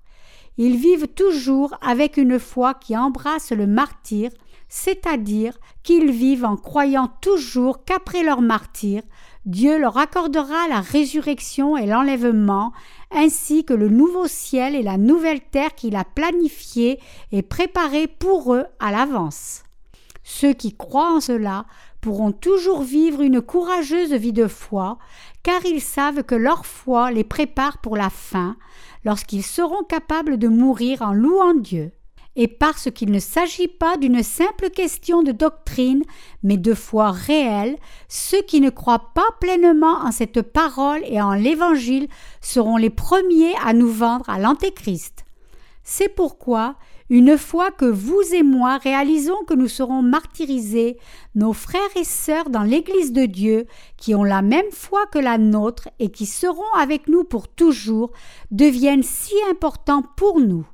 Ils 0.57 0.77
vivent 0.77 1.09
toujours 1.09 1.77
avec 1.83 2.17
une 2.17 2.39
foi 2.39 2.75
qui 2.75 2.97
embrasse 2.97 3.53
le 3.53 3.67
martyr, 3.67 4.31
c'est-à-dire 4.69 5.59
qu'ils 5.83 6.11
vivent 6.11 6.45
en 6.45 6.57
croyant 6.57 7.09
toujours 7.21 7.85
qu'après 7.85 8.23
leur 8.23 8.41
martyr, 8.41 9.03
Dieu 9.47 9.79
leur 9.79 9.97
accordera 9.97 10.69
la 10.69 10.81
résurrection 10.81 11.77
et 11.77 11.87
l'enlèvement, 11.87 12.73
ainsi 13.11 13.65
que 13.65 13.73
le 13.73 13.89
nouveau 13.89 14.27
ciel 14.27 14.75
et 14.75 14.83
la 14.83 14.99
nouvelle 14.99 15.41
terre 15.41 15.75
qu'il 15.75 15.97
a 15.97 16.05
planifié 16.05 17.01
et 17.33 17.43
préparé 17.43 18.09
pour 18.09 18.55
eux 18.55 18.67
à 18.79 18.91
l'avance. 18.91 19.63
Ceux 20.31 20.53
qui 20.53 20.77
croient 20.77 21.15
en 21.15 21.21
cela 21.21 21.65
pourront 22.03 22.33
toujours 22.33 22.83
vivre 22.83 23.23
une 23.23 23.41
courageuse 23.41 24.13
vie 24.13 24.35
de 24.35 24.47
foi, 24.47 24.99
car 25.43 25.65
ils 25.65 25.81
savent 25.81 26.23
que 26.23 26.35
leur 26.35 26.67
foi 26.67 27.11
les 27.11 27.25
prépare 27.25 27.79
pour 27.79 27.97
la 27.97 28.11
fin, 28.11 28.59
lorsqu'ils 29.07 29.43
seront 29.43 29.85
capables 29.85 30.37
de 30.37 30.47
mourir 30.47 31.01
en 31.01 31.15
louant 31.15 31.55
Dieu 31.55 31.93
et 32.37 32.47
parce 32.47 32.91
qu'il 32.91 33.11
ne 33.11 33.19
s'agit 33.19 33.69
pas 33.69 33.97
d'une 33.97 34.23
simple 34.23 34.69
question 34.69 35.23
de 35.23 35.33
doctrine, 35.33 36.05
mais 36.43 36.59
de 36.59 36.75
foi 36.75 37.11
réelle, 37.11 37.79
ceux 38.09 38.43
qui 38.43 38.61
ne 38.61 38.71
croient 38.71 39.13
pas 39.15 39.31
pleinement 39.41 39.97
en 40.05 40.13
cette 40.13 40.43
parole 40.43 41.01
et 41.07 41.23
en 41.23 41.33
l'Évangile 41.33 42.07
seront 42.43 42.77
les 42.77 42.91
premiers 42.91 43.55
à 43.65 43.73
nous 43.73 43.91
vendre 43.91 44.29
à 44.29 44.39
l'Antéchrist. 44.39 45.25
C'est 45.83 46.15
pourquoi, 46.15 46.77
une 47.11 47.39
fois 47.39 47.71
que 47.71 47.87
vous 47.87 48.23
et 48.35 48.43
moi 48.43 48.79
réalisons 48.79 49.45
que 49.47 49.55
nous 49.55 49.69
serons 49.69 50.03
martyrisés, 50.03 50.99
nos 51.35 51.53
frères 51.53 51.81
et 51.97 52.05
sœurs 52.05 52.51
dans 52.51 52.63
l'Église 52.63 53.13
de 53.13 53.25
Dieu, 53.25 53.67
qui 53.97 54.15
ont 54.15 54.25
la 54.25 54.43
même 54.43 54.71
foi 54.71 55.07
que 55.07 55.19
la 55.19 55.39
nôtre 55.39 55.89
et 55.99 56.11
qui 56.11 56.27
seront 56.27 56.73
avec 56.77 57.09
nous 57.09 57.25
pour 57.25 57.49
toujours, 57.49 58.13
deviennent 58.51 59.03
si 59.03 59.35
importants 59.51 60.03
pour 60.17 60.41
nous. 60.41 60.67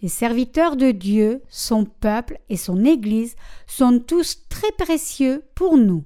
Les 0.00 0.08
serviteurs 0.08 0.76
de 0.76 0.92
Dieu, 0.92 1.42
son 1.48 1.84
peuple 1.84 2.38
et 2.48 2.56
son 2.56 2.84
Église 2.84 3.34
sont 3.66 3.98
tous 3.98 4.44
très 4.48 4.70
précieux 4.78 5.42
pour 5.54 5.76
nous. 5.76 6.04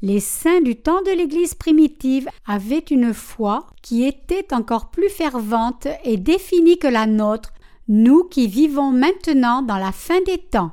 Les 0.00 0.20
saints 0.20 0.60
du 0.60 0.76
temps 0.76 1.02
de 1.02 1.10
l'Église 1.10 1.54
primitive 1.54 2.28
avaient 2.46 2.78
une 2.78 3.12
foi 3.12 3.66
qui 3.82 4.04
était 4.04 4.54
encore 4.54 4.90
plus 4.90 5.08
fervente 5.08 5.88
et 6.04 6.16
définie 6.18 6.78
que 6.78 6.86
la 6.86 7.06
nôtre, 7.06 7.52
nous 7.88 8.24
qui 8.24 8.46
vivons 8.46 8.92
maintenant 8.92 9.62
dans 9.62 9.78
la 9.78 9.92
fin 9.92 10.20
des 10.22 10.38
temps. 10.38 10.72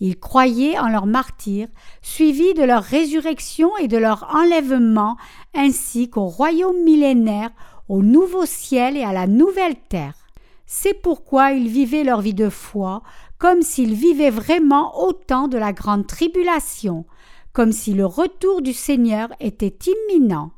Ils 0.00 0.18
croyaient 0.18 0.78
en 0.78 0.88
leur 0.88 1.06
martyr, 1.06 1.68
suivis 2.02 2.54
de 2.54 2.62
leur 2.62 2.82
résurrection 2.82 3.76
et 3.78 3.88
de 3.88 3.96
leur 3.96 4.34
enlèvement, 4.34 5.16
ainsi 5.54 6.10
qu'au 6.10 6.26
royaume 6.26 6.82
millénaire, 6.82 7.50
au 7.88 8.02
nouveau 8.02 8.46
ciel 8.46 8.96
et 8.96 9.04
à 9.04 9.12
la 9.12 9.26
nouvelle 9.26 9.76
terre. 9.88 10.14
C'est 10.66 10.94
pourquoi 10.94 11.52
ils 11.52 11.68
vivaient 11.68 12.04
leur 12.04 12.20
vie 12.20 12.34
de 12.34 12.48
foi 12.48 13.02
comme 13.38 13.62
s'ils 13.62 13.94
vivaient 13.94 14.30
vraiment 14.30 15.04
au 15.04 15.12
temps 15.12 15.48
de 15.48 15.58
la 15.58 15.72
grande 15.72 16.06
tribulation, 16.06 17.04
comme 17.52 17.72
si 17.72 17.92
le 17.92 18.06
retour 18.06 18.62
du 18.62 18.72
Seigneur 18.72 19.28
était 19.38 19.76
imminent. 19.86 20.50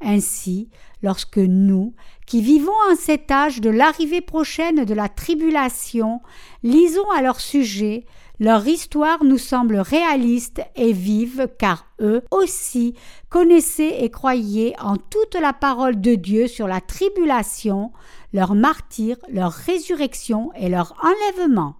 Ainsi, 0.00 0.68
lorsque 1.02 1.38
nous, 1.38 1.94
qui 2.26 2.42
vivons 2.42 2.72
en 2.90 2.96
cet 2.96 3.30
âge 3.30 3.60
de 3.60 3.70
l'arrivée 3.70 4.20
prochaine 4.20 4.84
de 4.84 4.94
la 4.94 5.08
tribulation, 5.08 6.20
lisons 6.62 7.10
à 7.16 7.22
leur 7.22 7.40
sujet, 7.40 8.04
leur 8.38 8.66
histoire 8.66 9.24
nous 9.24 9.38
semble 9.38 9.78
réaliste 9.78 10.60
et 10.74 10.92
vive 10.92 11.48
car 11.58 11.86
eux 12.00 12.22
aussi 12.30 12.94
connaissaient 13.30 14.04
et 14.04 14.10
croyaient 14.10 14.74
en 14.78 14.96
toute 14.96 15.36
la 15.40 15.54
parole 15.54 16.00
de 16.00 16.14
Dieu 16.14 16.46
sur 16.46 16.68
la 16.68 16.82
tribulation, 16.82 17.92
leur 18.34 18.54
martyr, 18.54 19.16
leur 19.30 19.52
résurrection 19.52 20.52
et 20.54 20.68
leur 20.68 20.94
enlèvement. 21.02 21.76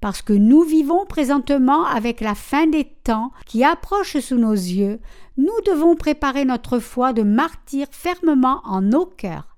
Parce 0.00 0.22
que 0.22 0.32
nous 0.32 0.62
vivons 0.62 1.06
présentement 1.06 1.84
avec 1.84 2.20
la 2.20 2.34
fin 2.34 2.66
des 2.66 2.84
temps 2.84 3.32
qui 3.46 3.64
approche 3.64 4.18
sous 4.18 4.36
nos 4.36 4.52
yeux, 4.52 5.00
nous 5.36 5.60
devons 5.66 5.96
préparer 5.96 6.44
notre 6.44 6.78
foi 6.78 7.12
de 7.12 7.22
martyr 7.22 7.86
fermement 7.90 8.60
en 8.64 8.82
nos 8.82 9.06
cœurs. 9.06 9.54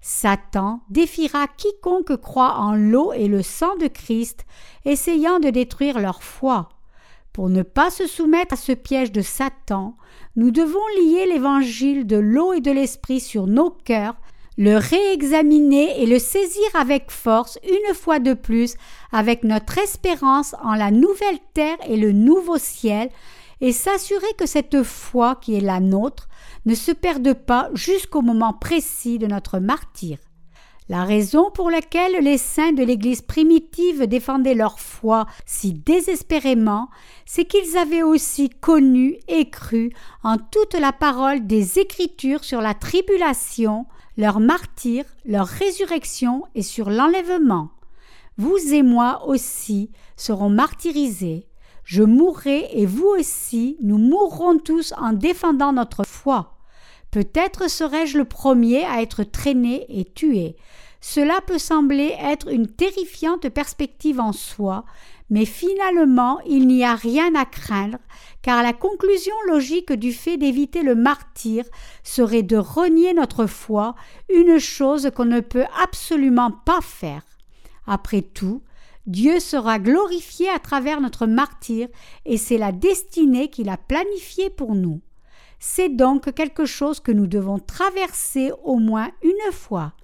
Satan 0.00 0.80
défiera 0.90 1.48
quiconque 1.48 2.16
croit 2.16 2.58
en 2.58 2.74
l'eau 2.74 3.12
et 3.12 3.28
le 3.28 3.42
sang 3.42 3.76
de 3.76 3.88
Christ, 3.88 4.46
essayant 4.84 5.40
de 5.40 5.50
détruire 5.50 6.00
leur 6.00 6.22
foi. 6.22 6.68
Pour 7.32 7.50
ne 7.50 7.62
pas 7.62 7.90
se 7.90 8.06
soumettre 8.06 8.54
à 8.54 8.56
ce 8.56 8.72
piège 8.72 9.12
de 9.12 9.22
Satan, 9.22 9.96
nous 10.34 10.50
devons 10.50 10.86
lier 11.00 11.26
l'évangile 11.26 12.06
de 12.06 12.16
l'eau 12.16 12.52
et 12.52 12.60
de 12.60 12.70
l'esprit 12.70 13.20
sur 13.20 13.46
nos 13.46 13.70
cœurs, 13.70 14.16
le 14.58 14.76
réexaminer 14.76 16.02
et 16.02 16.06
le 16.06 16.18
saisir 16.18 16.66
avec 16.74 17.12
force 17.12 17.58
une 17.62 17.94
fois 17.94 18.18
de 18.18 18.34
plus 18.34 18.74
avec 19.12 19.44
notre 19.44 19.78
espérance 19.78 20.54
en 20.62 20.74
la 20.74 20.90
nouvelle 20.90 21.38
terre 21.54 21.78
et 21.86 21.96
le 21.96 22.10
nouveau 22.10 22.58
ciel, 22.58 23.08
et 23.60 23.72
s'assurer 23.72 24.26
que 24.36 24.46
cette 24.46 24.82
foi 24.82 25.36
qui 25.40 25.54
est 25.56 25.60
la 25.60 25.80
nôtre 25.80 26.28
ne 26.66 26.74
se 26.74 26.92
perde 26.92 27.32
pas 27.34 27.70
jusqu'au 27.74 28.20
moment 28.20 28.52
précis 28.52 29.18
de 29.18 29.26
notre 29.26 29.58
martyr. 29.58 30.18
La 30.88 31.04
raison 31.04 31.50
pour 31.50 31.70
laquelle 31.70 32.24
les 32.24 32.38
saints 32.38 32.72
de 32.72 32.82
l'Église 32.82 33.20
primitive 33.20 34.06
défendaient 34.06 34.54
leur 34.54 34.80
foi 34.80 35.26
si 35.44 35.74
désespérément, 35.74 36.88
c'est 37.26 37.44
qu'ils 37.44 37.76
avaient 37.76 38.02
aussi 38.02 38.48
connu 38.48 39.18
et 39.28 39.50
cru 39.50 39.90
en 40.24 40.36
toute 40.38 40.74
la 40.74 40.92
parole 40.92 41.46
des 41.46 41.78
Écritures 41.78 42.42
sur 42.42 42.62
la 42.62 42.74
tribulation, 42.74 43.86
leur 44.18 44.40
martyr, 44.40 45.04
leur 45.24 45.46
résurrection 45.46 46.42
et 46.56 46.62
sur 46.62 46.90
l'enlèvement. 46.90 47.70
Vous 48.36 48.58
et 48.74 48.82
moi 48.82 49.26
aussi 49.26 49.90
serons 50.16 50.50
martyrisés. 50.50 51.46
Je 51.84 52.02
mourrai 52.02 52.68
et 52.72 52.84
vous 52.84 53.06
aussi, 53.06 53.78
nous 53.80 53.96
mourrons 53.96 54.58
tous 54.58 54.92
en 54.98 55.12
défendant 55.12 55.72
notre 55.72 56.04
foi. 56.04 56.58
Peut-être 57.12 57.70
serai-je 57.70 58.18
le 58.18 58.24
premier 58.24 58.84
à 58.84 59.00
être 59.00 59.22
traîné 59.22 59.86
et 59.88 60.04
tué. 60.04 60.56
Cela 61.00 61.40
peut 61.46 61.58
sembler 61.58 62.14
être 62.20 62.48
une 62.48 62.66
terrifiante 62.66 63.48
perspective 63.48 64.20
en 64.20 64.32
soi, 64.32 64.84
mais 65.30 65.44
finalement 65.44 66.40
il 66.46 66.66
n'y 66.66 66.84
a 66.84 66.94
rien 66.94 67.34
à 67.34 67.44
craindre, 67.44 67.98
car 68.42 68.62
la 68.62 68.72
conclusion 68.72 69.34
logique 69.46 69.92
du 69.92 70.12
fait 70.12 70.36
d'éviter 70.36 70.82
le 70.82 70.94
martyr 70.94 71.64
serait 72.02 72.42
de 72.42 72.56
renier 72.56 73.14
notre 73.14 73.46
foi, 73.46 73.94
une 74.32 74.58
chose 74.58 75.10
qu'on 75.14 75.24
ne 75.24 75.40
peut 75.40 75.66
absolument 75.82 76.50
pas 76.50 76.80
faire. 76.80 77.22
Après 77.86 78.22
tout, 78.22 78.62
Dieu 79.06 79.40
sera 79.40 79.78
glorifié 79.78 80.50
à 80.50 80.58
travers 80.58 81.00
notre 81.00 81.26
martyr 81.26 81.88
et 82.26 82.36
c'est 82.36 82.58
la 82.58 82.72
destinée 82.72 83.48
qu'il 83.48 83.70
a 83.70 83.78
planifiée 83.78 84.50
pour 84.50 84.74
nous. 84.74 85.00
C'est 85.58 85.88
donc 85.88 86.32
quelque 86.34 86.66
chose 86.66 87.00
que 87.00 87.10
nous 87.10 87.26
devons 87.26 87.58
traverser 87.58 88.52
au 88.64 88.76
moins 88.76 89.10
une 89.22 89.52
fois. 89.52 89.94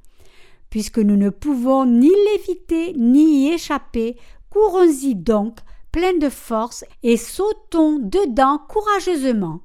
Puisque 0.70 0.98
nous 0.98 1.16
ne 1.16 1.28
pouvons 1.28 1.84
ni 1.84 2.10
l'éviter 2.10 2.94
ni 2.96 3.44
y 3.44 3.52
échapper, 3.52 4.16
courons-y 4.54 5.16
donc, 5.16 5.58
plein 5.90 6.16
de 6.16 6.28
force, 6.28 6.84
et 7.02 7.16
sautons 7.16 7.98
dedans 7.98 8.58
courageusement. 8.68 9.60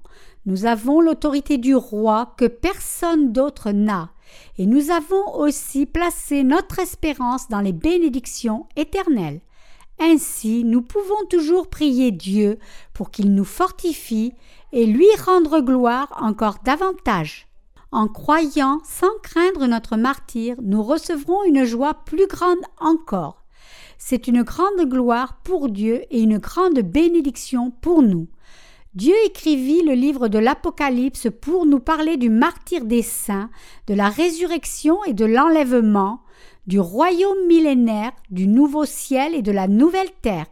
Nous 0.48 0.66
avons 0.66 1.00
l'autorité 1.00 1.60
du 1.60 1.76
roi 1.76 2.34
que 2.38 2.46
personne 2.46 3.32
d'autre 3.32 3.70
n'a 3.70 4.10
et 4.58 4.66
nous 4.66 4.90
avons 4.90 5.36
aussi 5.38 5.86
placé 5.86 6.44
notre 6.44 6.80
espérance 6.80 7.50
dans 7.50 7.62
les 7.62 7.72
bénédictions 7.72 8.68
éternelles. 8.76 9.42
Ainsi, 10.00 10.64
nous 10.64 10.82
pouvons 10.82 11.26
toujours 11.30 11.70
prier 11.70 12.12
Dieu 12.12 12.58
pour 12.94 13.12
qu'il 13.12 13.34
nous 13.34 13.46
fortifie 13.46 14.34
et 14.72 14.86
lui 14.86 15.08
rendre 15.24 15.60
gloire 15.60 16.18
encore 16.20 16.58
davantage. 16.64 17.48
En 17.92 18.08
croyant 18.08 18.80
sans 18.84 19.18
craindre 19.22 19.68
notre 19.68 19.98
martyr, 19.98 20.56
nous 20.62 20.84
recevrons 20.84 21.44
une 21.44 21.64
joie 21.64 21.94
plus 22.06 22.28
grande 22.28 22.58
encore. 22.80 23.39
C'est 24.02 24.30
une 24.30 24.44
grande 24.44 24.88
gloire 24.88 25.40
pour 25.44 25.70
Dieu 25.70 26.04
et 26.10 26.22
une 26.22 26.38
grande 26.38 26.80
bénédiction 26.80 27.70
pour 27.70 28.02
nous. 28.02 28.28
Dieu 28.96 29.14
écrivit 29.26 29.84
le 29.84 29.92
livre 29.92 30.30
de 30.30 30.40
l'Apocalypse 30.40 31.28
pour 31.42 31.66
nous 31.66 31.82
parler 31.82 32.16
du 32.16 32.30
martyr 32.30 32.86
des 32.86 33.02
saints, 33.02 33.50
de 33.88 33.94
la 33.94 34.08
résurrection 34.08 35.04
et 35.04 35.14
de 35.14 35.26
l'enlèvement, 35.26 36.22
du 36.66 36.80
royaume 36.80 37.46
millénaire, 37.48 38.14
du 38.32 38.48
nouveau 38.48 38.86
ciel 38.86 39.36
et 39.36 39.42
de 39.42 39.52
la 39.52 39.68
nouvelle 39.68 40.12
terre. 40.22 40.48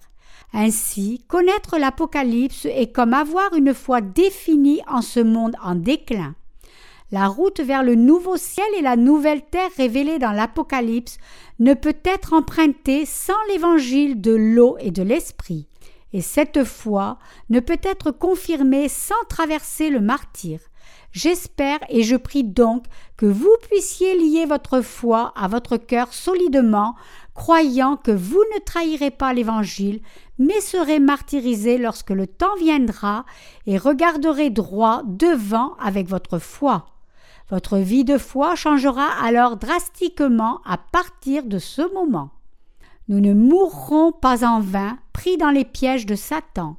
Ainsi, 0.54 1.24
connaître 1.30 1.78
l'Apocalypse 1.80 2.66
est 2.66 2.92
comme 2.92 3.14
avoir 3.14 3.54
une 3.54 3.74
foi 3.74 4.02
définie 4.02 4.82
en 4.88 5.02
ce 5.02 5.22
monde 5.22 5.56
en 5.64 5.76
déclin. 5.76 6.36
La 7.10 7.30
route 7.30 7.62
vers 7.62 7.84
le 7.84 7.96
nouveau 7.96 8.36
ciel 8.36 8.68
et 8.78 8.82
la 8.82 8.98
nouvelle 8.98 9.42
terre 9.42 9.70
révélée 9.78 10.20
dans 10.20 10.34
l'Apocalypse 10.34 11.18
ne 11.60 11.74
peut 11.74 11.96
être 12.04 12.34
empruntée 12.34 13.06
sans 13.06 13.42
l'évangile 13.48 14.20
de 14.20 14.34
l'eau 14.34 14.76
et 14.82 14.92
de 14.92 15.04
l'esprit. 15.04 15.70
Et 16.12 16.20
cette 16.20 16.66
foi 16.66 17.18
ne 17.50 17.62
peut 17.62 17.80
être 17.82 18.12
confirmée 18.12 18.90
sans 18.90 19.24
traverser 19.30 19.90
le 19.90 20.02
martyr. 20.02 20.60
J'espère 21.14 21.80
et 21.88 22.04
je 22.04 22.18
prie 22.18 22.44
donc 22.44 22.84
que 23.16 23.26
vous 23.26 23.56
puissiez 23.70 24.18
lier 24.18 24.46
votre 24.46 24.82
foi 24.82 25.32
à 25.38 25.48
votre 25.48 25.78
cœur 25.78 26.14
solidement, 26.14 26.96
croyant 27.34 27.96
que 27.96 28.12
vous 28.12 28.44
ne 28.54 28.60
trahirez 28.60 29.12
pas 29.12 29.34
l'Évangile, 29.34 30.02
mais 30.40 30.60
serez 30.60 31.00
martyrisé 31.00 31.78
lorsque 31.78 32.10
le 32.10 32.28
temps 32.28 32.56
viendra 32.60 33.26
et 33.66 33.78
regarderez 33.78 34.50
droit 34.50 35.04
devant 35.06 35.76
avec 35.80 36.10
votre 36.10 36.38
foi. 36.38 36.97
Votre 37.50 37.78
vie 37.78 38.04
de 38.04 38.18
foi 38.18 38.56
changera 38.56 39.08
alors 39.22 39.56
drastiquement 39.56 40.60
à 40.66 40.78
partir 40.78 41.44
de 41.44 41.60
ce 41.60 41.82
moment. 41.94 42.30
Nous 43.08 43.22
ne 43.22 43.34
mourrons 43.34 44.12
pas 44.12 44.46
en 44.46 44.60
vain, 44.60 44.98
pris 45.14 45.38
dans 45.38 45.52
les 45.52 45.64
pièges 45.64 46.06
de 46.06 46.16
Satan. 46.16 46.76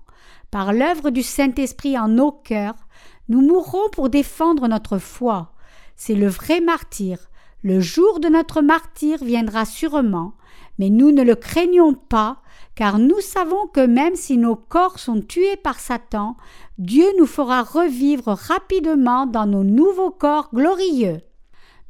Par 0.50 0.75
l'œuvre 0.75 1.08
du 1.08 1.22
Saint-Esprit 1.22 1.98
en 1.98 2.08
nos 2.08 2.32
cœurs, 2.32 2.87
nous 3.30 3.40
mourrons 3.40 3.88
pour 3.92 4.10
défendre 4.10 4.68
notre 4.68 4.98
foi. 4.98 5.52
C'est 5.96 6.14
le 6.14 6.28
vrai 6.28 6.60
martyr. 6.60 7.18
Le 7.62 7.80
jour 7.80 8.20
de 8.20 8.28
notre 8.28 8.60
martyr 8.60 9.25
viendra 9.25 9.64
sûrement, 9.64 10.34
mais 10.78 10.90
nous 10.90 11.12
ne 11.12 11.22
le 11.22 11.34
craignons 11.34 11.94
pas, 11.94 12.42
car 12.78 13.00
nous 13.00 13.20
savons 13.20 13.66
que 13.66 13.85
même 13.85 14.14
si 14.14 14.38
nos 14.38 14.54
corps 14.54 15.00
sont 15.00 15.20
tués 15.20 15.56
par 15.56 15.80
Satan, 15.80 16.37
Dieu 16.78 17.06
nous 17.18 17.26
fera 17.26 17.64
revivre 17.64 18.28
rapidement 18.28 19.26
dans 19.26 19.47
nos 19.47 19.64
nouveaux 19.64 20.12
corps 20.12 20.49
glorieux. 20.54 21.20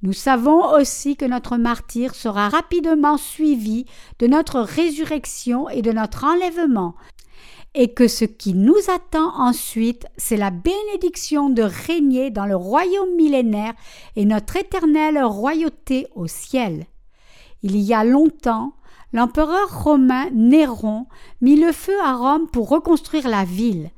Nous 0.00 0.14
savons 0.14 0.64
aussi 0.72 1.14
que 1.14 1.26
notre 1.26 1.58
martyr 1.58 2.14
sera 2.14 2.48
rapidement 2.48 3.18
suivi 3.18 3.84
de 4.18 4.28
notre 4.28 4.60
résurrection 4.60 5.68
et 5.68 5.82
de 5.82 5.92
notre 5.92 6.24
enlèvement, 6.24 6.94
et 7.74 7.92
que 7.92 8.08
ce 8.08 8.24
qui 8.24 8.54
nous 8.54 8.78
attend 8.88 9.38
ensuite, 9.38 10.06
c'est 10.16 10.38
la 10.38 10.50
bénédiction 10.50 11.50
de 11.50 11.64
régner 11.64 12.30
dans 12.30 12.46
le 12.46 12.56
royaume 12.56 13.14
millénaire 13.14 13.74
et 14.16 14.24
notre 14.24 14.56
éternelle 14.56 15.22
royauté 15.22 16.06
au 16.14 16.26
ciel. 16.26 16.86
Il 17.62 17.76
y 17.76 17.92
a 17.92 18.04
longtemps, 18.04 18.72
l'empereur 19.12 19.84
romain 19.84 20.28
Néron 20.32 21.06
mit 21.40 21.56
le 21.56 21.72
feu 21.72 21.98
à 22.02 22.14
Rome 22.14 22.48
pour 22.52 22.68
reconstruire 22.68 23.28
la 23.28 23.44
ville. 23.44 23.90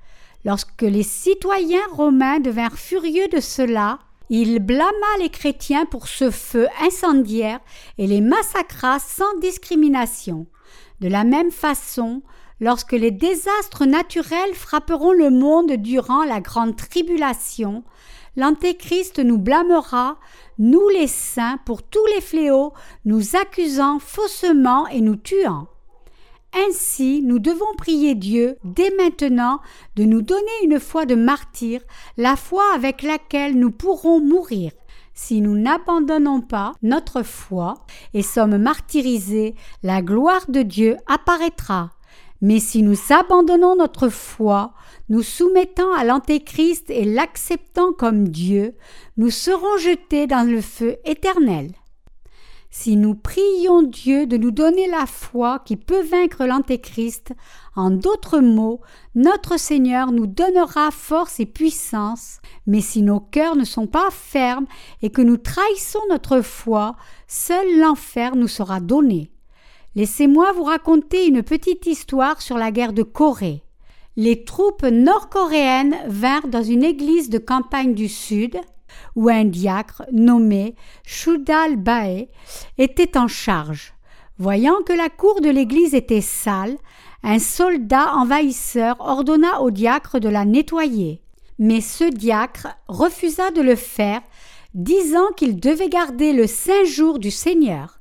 Lorsque 0.44 0.82
les 0.82 1.02
citoyens 1.02 1.86
romains 1.92 2.40
devinrent 2.40 2.78
furieux 2.78 3.28
de 3.28 3.40
cela, 3.40 3.98
il 4.30 4.60
blâma 4.60 5.18
les 5.18 5.28
chrétiens 5.28 5.84
pour 5.84 6.06
ce 6.06 6.30
feu 6.30 6.68
incendiaire 6.80 7.60
et 7.98 8.06
les 8.06 8.20
massacra 8.20 8.98
sans 9.00 9.38
discrimination. 9.40 10.46
De 11.00 11.08
la 11.08 11.24
même 11.24 11.50
façon, 11.50 12.22
lorsque 12.60 12.92
les 12.92 13.10
désastres 13.10 13.86
naturels 13.86 14.54
frapperont 14.54 15.12
le 15.12 15.30
monde 15.30 15.72
durant 15.72 16.24
la 16.24 16.40
grande 16.40 16.76
tribulation, 16.76 17.82
l'Antéchrist 18.36 19.18
nous 19.18 19.38
blâmera, 19.38 20.18
nous 20.60 20.88
les 20.90 21.08
saints, 21.08 21.58
pour 21.64 21.82
tous 21.82 22.04
les 22.14 22.20
fléaux, 22.20 22.72
nous 23.04 23.34
accusant 23.34 23.99
faussement 23.99 24.86
et 24.88 25.00
nous 25.00 25.16
tuant. 25.16 25.66
Ainsi, 26.54 27.23
nous 27.25 27.38
devons 27.38 27.75
prier 27.78 28.14
Dieu 28.14 28.58
dès 28.62 28.90
maintenant 28.96 29.60
de 29.96 30.04
nous 30.04 30.20
donner 30.20 30.42
une 30.62 30.78
foi 30.78 31.06
de 31.06 31.14
martyr, 31.14 31.80
la 32.16 32.36
foi 32.36 32.62
avec 32.75 33.02
laquelle 33.02 33.58
nous 33.58 33.70
pourrons 33.70 34.20
mourir. 34.20 34.73
Si 35.14 35.40
nous 35.40 35.56
n'abandonnons 35.56 36.40
pas 36.40 36.75
notre 36.82 37.23
foi 37.23 37.75
et 38.14 38.23
sommes 38.23 38.58
martyrisés, 38.58 39.54
la 39.82 40.02
gloire 40.02 40.44
de 40.49 40.62
Dieu 40.62 40.96
apparaîtra. 41.06 41.90
Mais 42.40 42.58
si 42.58 42.82
nous 42.82 42.96
abandonnons 43.10 43.76
notre 43.76 44.08
foi, 44.08 44.72
nous 45.08 45.22
soumettant 45.22 45.92
à 45.92 46.04
l'Antéchrist 46.04 46.88
et 46.90 47.04
l'acceptant 47.04 47.92
comme 47.92 48.28
Dieu, 48.28 48.76
nous 49.16 49.30
serons 49.30 49.76
jetés 49.78 50.26
dans 50.26 50.48
le 50.48 50.60
feu 50.60 50.96
éternel. 51.04 51.72
Si 52.72 52.96
nous 52.96 53.16
prions 53.16 53.82
Dieu 53.82 54.26
de 54.26 54.36
nous 54.36 54.52
donner 54.52 54.86
la 54.86 55.04
foi 55.06 55.58
qui 55.64 55.76
peut 55.76 56.02
vaincre 56.02 56.46
l'Antéchrist, 56.46 57.32
en 57.74 57.90
d'autres 57.90 58.38
mots, 58.38 58.80
notre 59.16 59.58
Seigneur 59.58 60.12
nous 60.12 60.28
donnera 60.28 60.92
force 60.92 61.40
et 61.40 61.46
puissance, 61.46 62.38
mais 62.68 62.80
si 62.80 63.02
nos 63.02 63.18
cœurs 63.18 63.56
ne 63.56 63.64
sont 63.64 63.88
pas 63.88 64.10
fermes 64.12 64.66
et 65.02 65.10
que 65.10 65.20
nous 65.20 65.36
trahissons 65.36 65.98
notre 66.10 66.42
foi, 66.42 66.94
seul 67.26 67.80
l'enfer 67.80 68.36
nous 68.36 68.48
sera 68.48 68.78
donné. 68.78 69.32
Laissez-moi 69.96 70.52
vous 70.52 70.62
raconter 70.62 71.26
une 71.26 71.42
petite 71.42 71.86
histoire 71.86 72.40
sur 72.40 72.56
la 72.56 72.70
guerre 72.70 72.92
de 72.92 73.02
Corée. 73.02 73.64
Les 74.16 74.44
troupes 74.44 74.84
nord-coréennes 74.84 75.96
vinrent 76.06 76.46
dans 76.46 76.62
une 76.62 76.84
église 76.84 77.28
de 77.28 77.38
campagne 77.38 77.94
du 77.94 78.08
Sud, 78.08 78.56
où 79.16 79.28
un 79.28 79.44
diacre 79.44 80.04
nommé 80.12 80.76
Shudal 81.04 81.76
Bae 81.76 82.28
était 82.78 83.18
en 83.18 83.26
charge. 83.26 83.94
Voyant 84.38 84.80
que 84.86 84.92
la 84.92 85.08
cour 85.08 85.40
de 85.40 85.50
l'église 85.50 85.94
était 85.94 86.20
sale, 86.20 86.76
un 87.24 87.40
soldat 87.40 88.14
envahisseur 88.14 88.96
ordonna 89.00 89.60
au 89.60 89.72
diacre 89.72 90.20
de 90.20 90.28
la 90.28 90.44
nettoyer. 90.44 91.20
Mais 91.58 91.80
ce 91.80 92.04
diacre 92.04 92.68
refusa 92.86 93.50
de 93.50 93.60
le 93.60 93.74
faire, 93.74 94.22
disant 94.74 95.28
qu'il 95.36 95.58
devait 95.58 95.88
garder 95.88 96.32
le 96.32 96.46
saint 96.46 96.84
jour 96.84 97.18
du 97.18 97.32
Seigneur. 97.32 98.00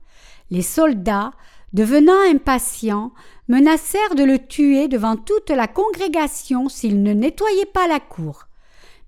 Les 0.52 0.62
soldats 0.62 1.32
devenant 1.74 2.20
impatients, 2.30 3.12
menacèrent 3.48 4.16
de 4.16 4.24
le 4.24 4.40
tuer 4.40 4.88
devant 4.88 5.16
toute 5.16 5.50
la 5.50 5.68
congrégation 5.68 6.70
s'il 6.70 7.04
ne 7.04 7.14
nettoyait 7.14 7.66
pas 7.66 7.88
la 7.88 8.00
cour. 8.00 8.48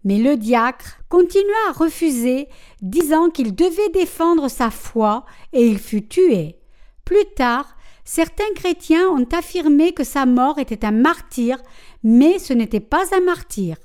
Mais 0.04 0.18
le 0.18 0.36
diacre 0.36 1.00
continua 1.10 1.70
à 1.70 1.74
refuser, 1.74 2.48
disant 2.82 3.30
qu'il 3.30 3.56
devait 3.56 3.90
défendre 3.94 4.50
sa 4.50 4.72
foi, 4.72 5.26
et 5.54 5.68
il 5.68 5.78
fut 5.78 6.08
tué. 6.08 6.58
Plus 7.06 7.26
tard, 7.36 7.78
certains 8.04 8.52
chrétiens 8.56 9.08
ont 9.10 9.28
affirmé 9.32 9.94
que 9.94 10.04
sa 10.04 10.26
mort 10.26 10.58
était 10.58 10.86
un 10.86 10.92
martyr, 10.92 11.58
mais 12.04 12.40
ce 12.40 12.54
n'était 12.54 12.80
pas 12.80 13.16
un 13.16 13.22
martyr. 13.22 13.78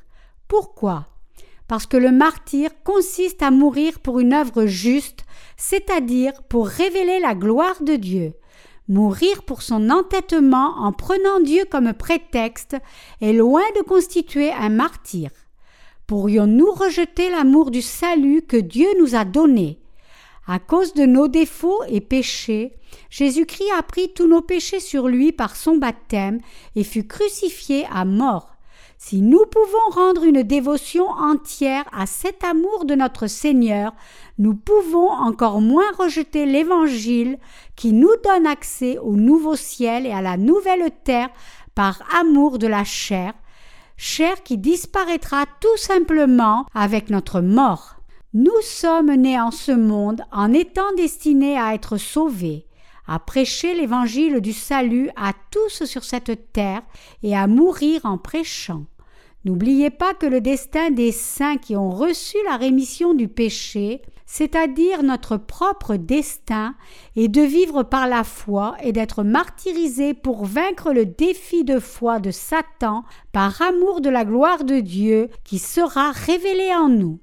Pourquoi? 0.48 1.06
Parce 1.68 1.86
que 1.86 1.96
le 1.96 2.12
martyr 2.12 2.70
consiste 2.84 3.42
à 3.42 3.50
mourir 3.50 3.98
pour 4.00 4.20
une 4.20 4.32
œuvre 4.32 4.66
juste, 4.66 5.24
c'est-à-dire 5.56 6.32
pour 6.44 6.66
révéler 6.68 7.18
la 7.18 7.34
gloire 7.34 7.82
de 7.82 7.96
Dieu. 7.96 8.34
Mourir 8.88 9.42
pour 9.42 9.62
son 9.62 9.90
entêtement 9.90 10.76
en 10.78 10.92
prenant 10.92 11.40
Dieu 11.40 11.64
comme 11.68 11.92
prétexte 11.92 12.76
est 13.20 13.32
loin 13.32 13.64
de 13.76 13.82
constituer 13.82 14.52
un 14.52 14.68
martyr. 14.68 15.30
Pourrions-nous 16.06 16.70
rejeter 16.70 17.28
l'amour 17.30 17.72
du 17.72 17.82
salut 17.82 18.42
que 18.42 18.56
Dieu 18.56 18.86
nous 19.00 19.16
a 19.16 19.24
donné? 19.24 19.80
À 20.46 20.60
cause 20.60 20.94
de 20.94 21.04
nos 21.04 21.26
défauts 21.26 21.82
et 21.88 22.00
péchés, 22.00 22.74
Jésus-Christ 23.10 23.72
a 23.76 23.82
pris 23.82 24.12
tous 24.14 24.28
nos 24.28 24.42
péchés 24.42 24.78
sur 24.78 25.08
lui 25.08 25.32
par 25.32 25.56
son 25.56 25.78
baptême 25.78 26.38
et 26.76 26.84
fut 26.84 27.08
crucifié 27.08 27.86
à 27.92 28.04
mort. 28.04 28.55
Si 28.98 29.20
nous 29.20 29.44
pouvons 29.44 29.90
rendre 29.90 30.24
une 30.24 30.42
dévotion 30.42 31.08
entière 31.08 31.84
à 31.92 32.06
cet 32.06 32.42
amour 32.44 32.86
de 32.86 32.94
notre 32.94 33.26
Seigneur, 33.26 33.92
nous 34.38 34.54
pouvons 34.54 35.10
encore 35.10 35.60
moins 35.60 35.90
rejeter 35.98 36.46
l'Évangile 36.46 37.38
qui 37.76 37.92
nous 37.92 38.14
donne 38.24 38.46
accès 38.46 38.98
au 38.98 39.12
nouveau 39.12 39.54
ciel 39.54 40.06
et 40.06 40.12
à 40.12 40.22
la 40.22 40.36
nouvelle 40.36 40.90
terre 41.04 41.28
par 41.74 42.02
amour 42.18 42.58
de 42.58 42.66
la 42.66 42.84
chair, 42.84 43.34
chair 43.98 44.42
qui 44.42 44.56
disparaîtra 44.56 45.44
tout 45.60 45.76
simplement 45.76 46.66
avec 46.74 47.10
notre 47.10 47.40
mort. 47.40 47.96
Nous 48.32 48.60
sommes 48.62 49.14
nés 49.14 49.40
en 49.40 49.50
ce 49.50 49.72
monde 49.72 50.22
en 50.32 50.52
étant 50.52 50.92
destinés 50.96 51.58
à 51.58 51.74
être 51.74 51.98
sauvés, 51.98 52.66
à 53.06 53.18
prêcher 53.18 53.74
l'évangile 53.74 54.40
du 54.40 54.52
salut 54.52 55.10
à 55.16 55.32
tous 55.50 55.84
sur 55.84 56.04
cette 56.04 56.52
terre 56.52 56.82
et 57.22 57.36
à 57.36 57.46
mourir 57.46 58.00
en 58.04 58.18
prêchant. 58.18 58.84
N'oubliez 59.46 59.90
pas 59.90 60.12
que 60.12 60.26
le 60.26 60.40
destin 60.40 60.90
des 60.90 61.12
saints 61.12 61.56
qui 61.56 61.76
ont 61.76 61.90
reçu 61.90 62.36
la 62.46 62.56
rémission 62.56 63.14
du 63.14 63.28
péché, 63.28 64.02
c'est-à-dire 64.26 65.04
notre 65.04 65.36
propre 65.36 65.94
destin, 65.94 66.74
est 67.14 67.28
de 67.28 67.42
vivre 67.42 67.84
par 67.84 68.08
la 68.08 68.24
foi 68.24 68.74
et 68.82 68.90
d'être 68.90 69.22
martyrisés 69.22 70.14
pour 70.14 70.44
vaincre 70.44 70.92
le 70.92 71.06
défi 71.06 71.62
de 71.62 71.78
foi 71.78 72.18
de 72.18 72.32
Satan 72.32 73.04
par 73.30 73.62
amour 73.62 74.00
de 74.00 74.10
la 74.10 74.24
gloire 74.24 74.64
de 74.64 74.80
Dieu 74.80 75.28
qui 75.44 75.60
sera 75.60 76.10
révélée 76.10 76.74
en 76.74 76.88
nous. 76.88 77.20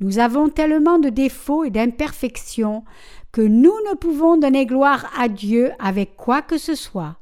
Nous 0.00 0.18
avons 0.18 0.48
tellement 0.48 0.98
de 0.98 1.08
défauts 1.08 1.64
et 1.64 1.70
d'imperfections 1.70 2.84
que 3.32 3.40
nous 3.40 3.74
ne 3.90 3.94
pouvons 3.94 4.36
donner 4.36 4.66
gloire 4.66 5.10
à 5.18 5.28
Dieu 5.28 5.70
avec 5.78 6.16
quoi 6.16 6.42
que 6.42 6.58
ce 6.58 6.74
soit. 6.74 7.16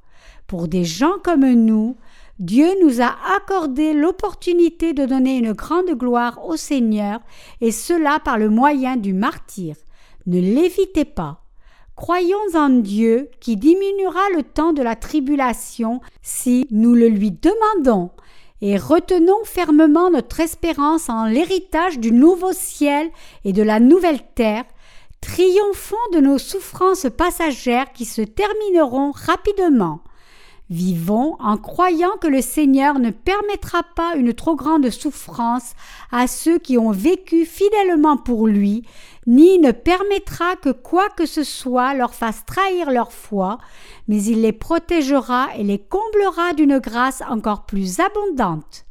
Pour 0.46 0.68
des 0.68 0.84
gens 0.84 1.14
comme 1.22 1.50
nous, 1.50 1.96
Dieu 2.38 2.68
nous 2.82 3.00
a 3.00 3.14
accordé 3.36 3.92
l'opportunité 3.92 4.94
de 4.94 5.06
donner 5.06 5.38
une 5.38 5.52
grande 5.52 5.90
gloire 5.90 6.44
au 6.46 6.56
Seigneur, 6.56 7.20
et 7.60 7.70
cela 7.70 8.18
par 8.24 8.38
le 8.38 8.48
moyen 8.48 8.96
du 8.96 9.12
martyr. 9.12 9.76
Ne 10.26 10.40
l'évitez 10.40 11.04
pas. 11.04 11.42
Croyons 11.94 12.36
en 12.54 12.70
Dieu 12.70 13.30
qui 13.40 13.56
diminuera 13.56 14.20
le 14.34 14.42
temps 14.42 14.72
de 14.72 14.82
la 14.82 14.96
tribulation 14.96 16.00
si 16.22 16.66
nous 16.70 16.94
le 16.94 17.08
lui 17.08 17.30
demandons, 17.30 18.10
et 18.62 18.78
retenons 18.78 19.44
fermement 19.44 20.08
notre 20.08 20.38
espérance 20.38 21.08
en 21.08 21.26
l'héritage 21.26 21.98
du 21.98 22.12
nouveau 22.12 22.52
ciel 22.52 23.10
et 23.44 23.52
de 23.52 23.62
la 23.62 23.80
nouvelle 23.80 24.22
terre, 24.36 24.64
triomphons 25.20 25.96
de 26.14 26.20
nos 26.20 26.38
souffrances 26.38 27.08
passagères 27.16 27.92
qui 27.92 28.04
se 28.04 28.22
termineront 28.22 29.10
rapidement. 29.10 30.00
Vivons 30.72 31.36
en 31.38 31.58
croyant 31.58 32.16
que 32.18 32.26
le 32.26 32.40
Seigneur 32.40 32.98
ne 32.98 33.10
permettra 33.10 33.82
pas 33.94 34.14
une 34.16 34.32
trop 34.32 34.56
grande 34.56 34.88
souffrance 34.88 35.74
à 36.10 36.26
ceux 36.26 36.58
qui 36.58 36.78
ont 36.78 36.92
vécu 36.92 37.44
fidèlement 37.44 38.16
pour 38.16 38.46
lui, 38.46 38.82
ni 39.26 39.58
ne 39.58 39.72
permettra 39.72 40.56
que 40.56 40.70
quoi 40.70 41.10
que 41.10 41.26
ce 41.26 41.44
soit 41.44 41.92
leur 41.92 42.14
fasse 42.14 42.46
trahir 42.46 42.90
leur 42.90 43.12
foi, 43.12 43.58
mais 44.08 44.22
il 44.22 44.40
les 44.40 44.54
protégera 44.54 45.48
et 45.58 45.62
les 45.62 45.78
comblera 45.78 46.54
d'une 46.54 46.78
grâce 46.78 47.22
encore 47.28 47.66
plus 47.66 48.00
abondante. 48.00 48.86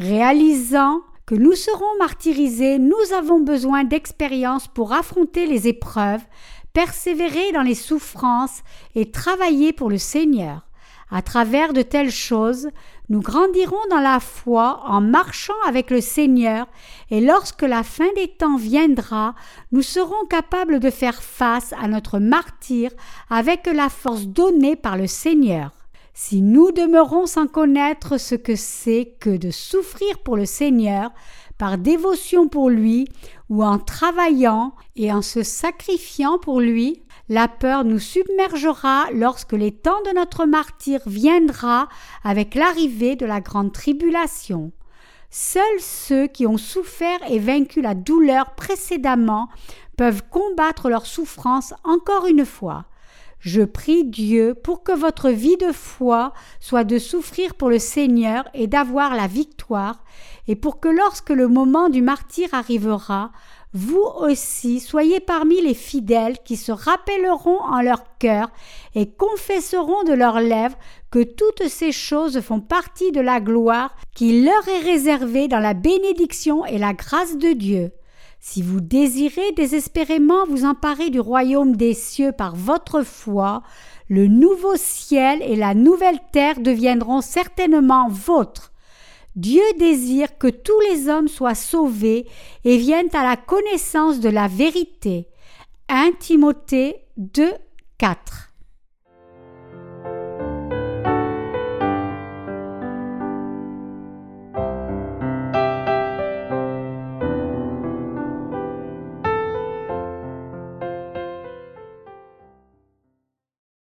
Réalisant 0.00 0.98
que 1.26 1.36
nous 1.36 1.54
serons 1.54 1.96
martyrisés, 2.00 2.80
nous 2.80 3.12
avons 3.16 3.38
besoin 3.38 3.84
d'expérience 3.84 4.66
pour 4.66 4.92
affronter 4.92 5.46
les 5.46 5.68
épreuves, 5.68 6.24
persévérer 6.72 7.52
dans 7.52 7.62
les 7.62 7.76
souffrances 7.76 8.64
et 8.96 9.12
travailler 9.12 9.72
pour 9.72 9.90
le 9.90 9.98
Seigneur. 9.98 10.66
À 11.10 11.22
travers 11.22 11.72
de 11.72 11.82
telles 11.82 12.12
choses, 12.12 12.68
nous 13.08 13.20
grandirons 13.20 13.76
dans 13.90 14.00
la 14.00 14.20
foi 14.20 14.82
en 14.86 15.00
marchant 15.00 15.60
avec 15.66 15.90
le 15.90 16.00
Seigneur, 16.00 16.68
et 17.10 17.20
lorsque 17.20 17.62
la 17.62 17.82
fin 17.82 18.06
des 18.14 18.28
temps 18.28 18.56
viendra, 18.56 19.34
nous 19.72 19.82
serons 19.82 20.24
capables 20.28 20.78
de 20.78 20.90
faire 20.90 21.20
face 21.20 21.74
à 21.80 21.88
notre 21.88 22.20
martyr 22.20 22.92
avec 23.28 23.66
la 23.66 23.88
force 23.88 24.26
donnée 24.26 24.76
par 24.76 24.96
le 24.96 25.08
Seigneur. 25.08 25.72
Si 26.14 26.42
nous 26.42 26.70
demeurons 26.70 27.26
sans 27.26 27.48
connaître 27.48 28.18
ce 28.18 28.36
que 28.36 28.54
c'est 28.54 29.16
que 29.18 29.36
de 29.36 29.50
souffrir 29.50 30.18
pour 30.18 30.36
le 30.36 30.46
Seigneur, 30.46 31.10
par 31.58 31.76
dévotion 31.76 32.46
pour 32.46 32.70
lui, 32.70 33.06
ou 33.48 33.64
en 33.64 33.78
travaillant 33.78 34.74
et 34.96 35.12
en 35.12 35.22
se 35.22 35.42
sacrifiant 35.42 36.38
pour 36.38 36.60
lui, 36.60 37.02
la 37.30 37.46
peur 37.46 37.84
nous 37.84 38.00
submergera 38.00 39.06
lorsque 39.14 39.52
les 39.52 39.70
temps 39.70 40.02
de 40.04 40.14
notre 40.16 40.46
martyr 40.46 41.00
viendra 41.06 41.88
avec 42.24 42.56
l'arrivée 42.56 43.14
de 43.14 43.24
la 43.24 43.40
grande 43.40 43.72
tribulation. 43.72 44.72
Seuls 45.30 45.62
ceux 45.78 46.26
qui 46.26 46.44
ont 46.48 46.58
souffert 46.58 47.20
et 47.30 47.38
vaincu 47.38 47.82
la 47.82 47.94
douleur 47.94 48.56
précédemment 48.56 49.48
peuvent 49.96 50.24
combattre 50.28 50.90
leur 50.90 51.06
souffrance 51.06 51.72
encore 51.84 52.26
une 52.26 52.44
fois. 52.44 52.86
Je 53.38 53.62
prie 53.62 54.04
Dieu 54.04 54.54
pour 54.54 54.82
que 54.82 54.92
votre 54.92 55.30
vie 55.30 55.56
de 55.56 55.70
foi 55.70 56.32
soit 56.58 56.84
de 56.84 56.98
souffrir 56.98 57.54
pour 57.54 57.70
le 57.70 57.78
Seigneur 57.78 58.44
et 58.54 58.66
d'avoir 58.66 59.14
la 59.14 59.28
victoire, 59.28 60.02
et 60.48 60.56
pour 60.56 60.80
que 60.80 60.88
lorsque 60.88 61.30
le 61.30 61.46
moment 61.46 61.88
du 61.88 62.02
martyr 62.02 62.48
arrivera, 62.52 63.30
vous 63.72 64.02
aussi 64.18 64.80
soyez 64.80 65.20
parmi 65.20 65.60
les 65.60 65.74
fidèles 65.74 66.38
qui 66.44 66.56
se 66.56 66.72
rappelleront 66.72 67.60
en 67.60 67.80
leur 67.80 68.02
cœur 68.18 68.50
et 68.96 69.10
confesseront 69.10 70.02
de 70.02 70.12
leurs 70.12 70.40
lèvres 70.40 70.76
que 71.12 71.22
toutes 71.22 71.68
ces 71.68 71.92
choses 71.92 72.40
font 72.40 72.60
partie 72.60 73.12
de 73.12 73.20
la 73.20 73.40
gloire 73.40 73.94
qui 74.14 74.42
leur 74.42 74.68
est 74.68 74.80
réservée 74.80 75.46
dans 75.46 75.60
la 75.60 75.74
bénédiction 75.74 76.66
et 76.66 76.78
la 76.78 76.94
grâce 76.94 77.36
de 77.36 77.52
Dieu. 77.52 77.92
Si 78.40 78.62
vous 78.62 78.80
désirez 78.80 79.52
désespérément 79.52 80.46
vous 80.46 80.64
emparer 80.64 81.10
du 81.10 81.20
royaume 81.20 81.76
des 81.76 81.94
cieux 81.94 82.32
par 82.32 82.56
votre 82.56 83.02
foi, 83.02 83.62
le 84.08 84.26
nouveau 84.26 84.74
ciel 84.76 85.42
et 85.42 85.54
la 85.54 85.74
nouvelle 85.74 86.18
terre 86.32 86.58
deviendront 86.58 87.20
certainement 87.20 88.08
vôtres. 88.08 88.69
Dieu 89.40 89.62
désire 89.78 90.36
que 90.36 90.48
tous 90.48 90.78
les 90.90 91.08
hommes 91.08 91.28
soient 91.28 91.54
sauvés 91.54 92.26
et 92.64 92.76
viennent 92.76 93.14
à 93.14 93.24
la 93.24 93.36
connaissance 93.36 94.20
de 94.20 94.28
la 94.28 94.48
vérité. 94.48 95.28
1 95.88 96.12
Timothée 96.18 97.06
2, 97.16 97.50
4. 97.96 98.49